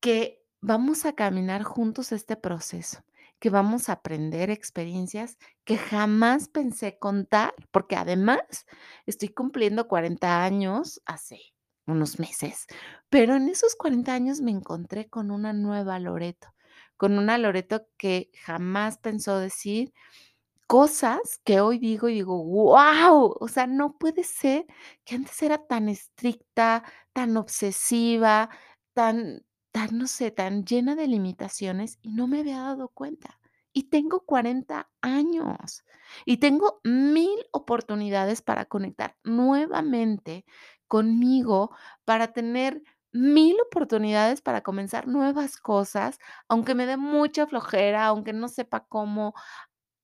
que 0.01 0.41
vamos 0.61 1.05
a 1.05 1.13
caminar 1.13 1.63
juntos 1.63 2.11
este 2.11 2.35
proceso, 2.35 3.03
que 3.39 3.49
vamos 3.49 3.89
a 3.89 3.93
aprender 3.93 4.49
experiencias 4.49 5.37
que 5.63 5.77
jamás 5.77 6.49
pensé 6.49 6.97
contar, 6.99 7.53
porque 7.71 7.95
además 7.95 8.65
estoy 9.05 9.29
cumpliendo 9.29 9.87
40 9.87 10.43
años 10.43 11.01
hace 11.05 11.39
unos 11.87 12.19
meses, 12.19 12.67
pero 13.09 13.35
en 13.35 13.49
esos 13.49 13.75
40 13.75 14.13
años 14.13 14.41
me 14.41 14.51
encontré 14.51 15.09
con 15.09 15.31
una 15.31 15.53
nueva 15.53 15.99
Loreto, 15.99 16.49
con 16.97 17.17
una 17.17 17.37
Loreto 17.37 17.87
que 17.97 18.31
jamás 18.43 18.97
pensó 18.99 19.39
decir 19.39 19.93
cosas 20.71 21.39
que 21.43 21.59
hoy 21.61 21.79
digo 21.79 22.09
y 22.09 22.15
digo: 22.15 22.37
"Guau", 22.39 23.35
o 23.39 23.47
sea, 23.49 23.67
no 23.67 23.97
puede 23.97 24.23
ser 24.23 24.65
que 25.05 25.15
antes 25.15 25.41
era 25.43 25.57
tan 25.67 25.89
estricta, 25.89 26.83
tan 27.13 27.35
obsesiva, 27.37 28.49
tan 28.93 29.43
tan, 29.73 29.97
no 29.97 30.07
sé, 30.07 30.31
tan 30.31 30.65
llena 30.65 30.95
de 30.95 31.07
limitaciones 31.07 31.97
y 32.01 32.09
no 32.11 32.27
me 32.27 32.41
había 32.41 32.59
dado 32.61 32.89
cuenta. 32.89 33.39
Y 33.73 33.83
tengo 33.83 34.21
40 34.25 34.89
años 35.01 35.83
y 36.25 36.37
tengo 36.37 36.81
1000 36.83 37.39
oportunidades 37.53 38.41
para 38.41 38.65
conectar 38.65 39.15
nuevamente 39.23 40.45
conmigo, 40.87 41.71
para 42.05 42.33
tener 42.33 42.81
1000 43.13 43.55
oportunidades 43.61 44.41
para 44.41 44.61
comenzar 44.61 45.07
nuevas 45.07 45.57
cosas, 45.57 46.19
aunque 46.49 46.75
me 46.75 46.85
dé 46.85 46.97
mucha 46.97 47.47
flojera, 47.47 48.05
aunque 48.07 48.33
no 48.33 48.47
sepa 48.49 48.85
cómo, 48.87 49.33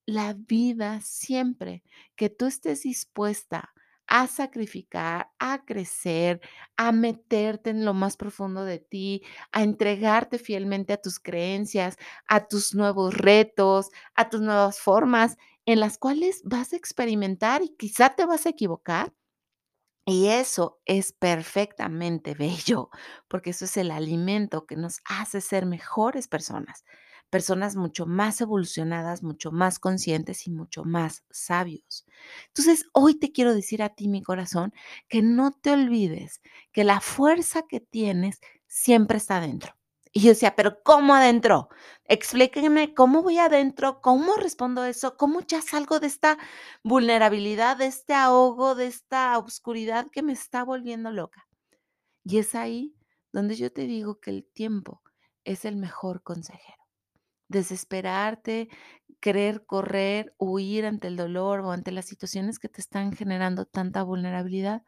la 0.08 0.34
vida 0.34 1.02
siempre 1.02 1.84
que 2.16 2.30
tú 2.32 2.48
estés 2.48 2.84
dispuesta 2.84 3.74
a 4.08 4.28
sacrificar, 4.28 5.30
a 5.38 5.66
crecer, 5.66 6.40
a 6.78 6.94
meterte 6.94 7.72
en 7.72 7.84
lo 7.86 7.94
más 7.94 8.16
profundo 8.18 8.64
de 8.64 8.80
ti, 8.80 9.22
a 9.52 9.64
entregarte 9.64 10.40
fielmente 10.40 10.94
a 10.94 10.98
tus 11.02 11.20
creencias, 11.20 11.98
a 12.28 12.48
tus 12.48 12.74
nuevos 12.74 13.14
retos, 13.16 13.90
a 14.16 14.30
tus 14.30 14.42
nuevas 14.42 14.80
formas 14.80 15.38
en 15.66 15.82
las 15.82 15.98
cuales 15.98 16.42
vas 16.46 16.72
a 16.74 16.78
experimentar 16.78 17.62
y 17.62 17.76
quizá 17.78 18.12
te 18.16 18.26
vas 18.26 18.46
a 18.46 18.50
equivocar. 18.50 19.14
Y 20.06 20.28
eso 20.28 20.80
es 20.86 21.12
perfectamente 21.12 22.34
bello, 22.40 22.90
porque 23.28 23.50
eso 23.52 23.66
es 23.66 23.76
el 23.78 23.92
alimento 23.92 24.66
que 24.66 24.78
nos 24.78 25.02
hace 25.06 25.42
ser 25.42 25.66
mejores 25.66 26.28
personas 26.30 26.86
personas 27.30 27.76
mucho 27.76 28.06
más 28.06 28.42
evolucionadas, 28.42 29.24
mucho 29.24 29.52
más 29.52 29.80
conscientes 29.80 30.48
y 30.48 30.52
mucho 30.52 30.84
más 30.84 31.24
sabios. 31.30 32.06
Entonces, 32.48 32.86
hoy 32.94 33.16
te 33.16 33.32
quiero 33.32 33.54
decir 33.54 33.84
a 33.84 33.90
ti, 33.90 34.08
mi 34.08 34.24
corazón, 34.24 34.74
que 35.08 35.22
no 35.22 35.52
te 35.52 35.72
olvides 35.72 36.42
que 36.72 36.84
la 36.84 37.02
fuerza 37.02 37.64
que 37.68 37.80
tienes 37.80 38.40
siempre 38.68 39.18
está 39.18 39.38
adentro. 39.38 39.76
Y 40.14 40.22
yo 40.22 40.30
decía, 40.30 40.56
pero 40.56 40.82
¿cómo 40.84 41.14
adentro? 41.14 41.70
Explíquenme 42.06 42.94
cómo 42.94 43.22
voy 43.22 43.38
adentro, 43.38 44.02
cómo 44.02 44.36
respondo 44.36 44.86
eso, 44.86 45.18
cómo 45.18 45.42
ya 45.42 45.62
salgo 45.62 46.00
de 46.00 46.08
esta 46.08 46.38
vulnerabilidad, 46.84 47.78
de 47.78 47.88
este 47.88 48.14
ahogo, 48.14 48.74
de 48.74 48.88
esta 48.88 49.38
oscuridad 49.38 50.08
que 50.12 50.24
me 50.24 50.34
está 50.34 50.64
volviendo 50.64 51.12
loca. 51.12 51.48
Y 52.24 52.40
es 52.40 52.56
ahí 52.56 52.96
donde 53.32 53.56
yo 53.56 53.72
te 53.72 53.82
digo 53.82 54.20
que 54.20 54.32
el 54.32 54.46
tiempo 54.46 55.02
es 55.44 55.66
el 55.66 55.76
mejor 55.76 56.24
consejero 56.24 56.87
desesperarte, 57.48 58.70
querer 59.20 59.66
correr, 59.66 60.34
huir 60.38 60.86
ante 60.86 61.08
el 61.08 61.16
dolor 61.18 61.62
o 61.62 61.72
ante 61.72 61.92
las 61.92 62.06
situaciones 62.06 62.60
que 62.60 62.70
te 62.70 62.82
están 62.82 63.14
generando 63.14 63.66
tanta 63.66 64.04
vulnerabilidad, 64.04 64.84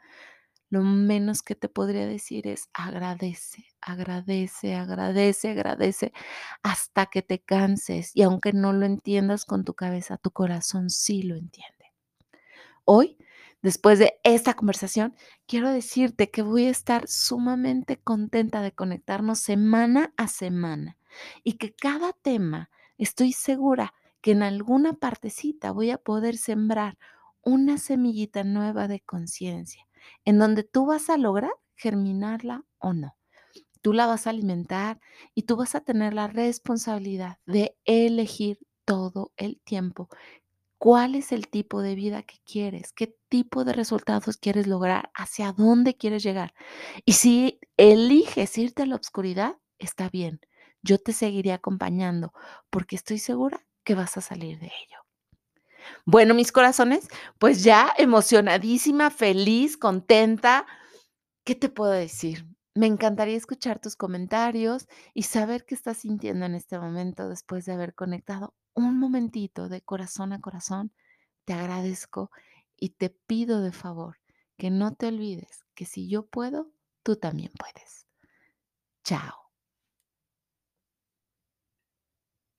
lo 0.69 0.83
menos 0.83 1.41
que 1.41 1.55
te 1.55 1.67
podría 1.67 2.05
decir 2.05 2.47
es 2.47 2.69
agradece, 2.73 3.65
agradece, 3.81 4.75
agradece, 4.75 5.49
agradece 5.49 6.13
hasta 6.61 7.07
que 7.07 7.23
te 7.23 7.39
canses 7.39 8.11
y 8.15 8.21
aunque 8.21 8.53
no 8.53 8.71
lo 8.73 8.85
entiendas 8.85 9.45
con 9.45 9.65
tu 9.65 9.73
cabeza, 9.73 10.17
tu 10.17 10.31
corazón 10.31 10.91
sí 10.91 11.23
lo 11.23 11.35
entiende. 11.35 11.91
Hoy, 12.85 13.17
después 13.63 13.97
de 13.97 14.19
esta 14.23 14.53
conversación, 14.53 15.15
quiero 15.47 15.71
decirte 15.71 16.29
que 16.29 16.43
voy 16.43 16.65
a 16.65 16.71
estar 16.71 17.07
sumamente 17.07 17.97
contenta 17.97 18.61
de 18.61 18.71
conectarnos 18.71 19.39
semana 19.39 20.13
a 20.17 20.27
semana 20.27 20.98
y 21.43 21.53
que 21.53 21.73
cada 21.73 22.13
tema, 22.13 22.69
estoy 22.97 23.33
segura 23.33 23.93
que 24.21 24.31
en 24.31 24.43
alguna 24.43 24.93
partecita 24.93 25.71
voy 25.71 25.91
a 25.91 25.97
poder 25.97 26.37
sembrar 26.37 26.97
una 27.41 27.77
semillita 27.77 28.43
nueva 28.43 28.87
de 28.87 28.99
conciencia, 29.01 29.87
en 30.25 30.39
donde 30.39 30.63
tú 30.63 30.85
vas 30.85 31.09
a 31.09 31.17
lograr 31.17 31.51
germinarla 31.75 32.65
o 32.77 32.93
no. 32.93 33.15
Tú 33.81 33.93
la 33.93 34.07
vas 34.07 34.27
a 34.27 34.31
alimentar 34.31 34.99
y 35.33 35.43
tú 35.43 35.55
vas 35.55 35.73
a 35.73 35.81
tener 35.81 36.13
la 36.13 36.27
responsabilidad 36.27 37.37
de 37.45 37.77
elegir 37.85 38.59
todo 38.83 39.31
el 39.37 39.61
tiempo 39.61 40.09
cuál 40.79 41.13
es 41.15 41.31
el 41.31 41.49
tipo 41.49 41.81
de 41.81 41.93
vida 41.93 42.23
que 42.23 42.37
quieres, 42.45 42.93
qué 42.93 43.15
tipo 43.27 43.65
de 43.65 43.73
resultados 43.73 44.37
quieres 44.37 44.65
lograr, 44.65 45.11
hacia 45.13 45.51
dónde 45.51 45.95
quieres 45.95 46.23
llegar. 46.23 46.55
Y 47.05 47.13
si 47.13 47.59
eliges 47.77 48.57
irte 48.57 48.83
a 48.83 48.85
la 48.87 48.95
oscuridad, 48.95 49.57
está 49.77 50.09
bien 50.09 50.39
yo 50.81 50.97
te 50.97 51.13
seguiré 51.13 51.51
acompañando 51.51 52.33
porque 52.69 52.95
estoy 52.95 53.19
segura 53.19 53.65
que 53.83 53.95
vas 53.95 54.17
a 54.17 54.21
salir 54.21 54.59
de 54.59 54.67
ello. 54.67 54.99
Bueno, 56.05 56.33
mis 56.33 56.51
corazones, 56.51 57.07
pues 57.37 57.63
ya 57.63 57.93
emocionadísima, 57.97 59.09
feliz, 59.09 59.77
contenta. 59.77 60.65
¿Qué 61.43 61.55
te 61.55 61.69
puedo 61.69 61.91
decir? 61.91 62.45
Me 62.75 62.85
encantaría 62.85 63.35
escuchar 63.35 63.79
tus 63.79 63.95
comentarios 63.95 64.87
y 65.13 65.23
saber 65.23 65.65
qué 65.65 65.75
estás 65.75 65.97
sintiendo 65.97 66.45
en 66.45 66.55
este 66.55 66.79
momento 66.79 67.27
después 67.27 67.65
de 67.65 67.73
haber 67.73 67.95
conectado 67.95 68.53
un 68.73 68.99
momentito 68.99 69.67
de 69.67 69.81
corazón 69.81 70.33
a 70.33 70.39
corazón. 70.39 70.93
Te 71.45 71.53
agradezco 71.53 72.31
y 72.77 72.89
te 72.89 73.09
pido 73.09 73.61
de 73.61 73.71
favor 73.71 74.17
que 74.57 74.69
no 74.69 74.93
te 74.93 75.07
olvides 75.07 75.65
que 75.73 75.85
si 75.85 76.07
yo 76.07 76.27
puedo, 76.27 76.71
tú 77.03 77.15
también 77.15 77.51
puedes. 77.57 78.05
Chao. 79.03 79.48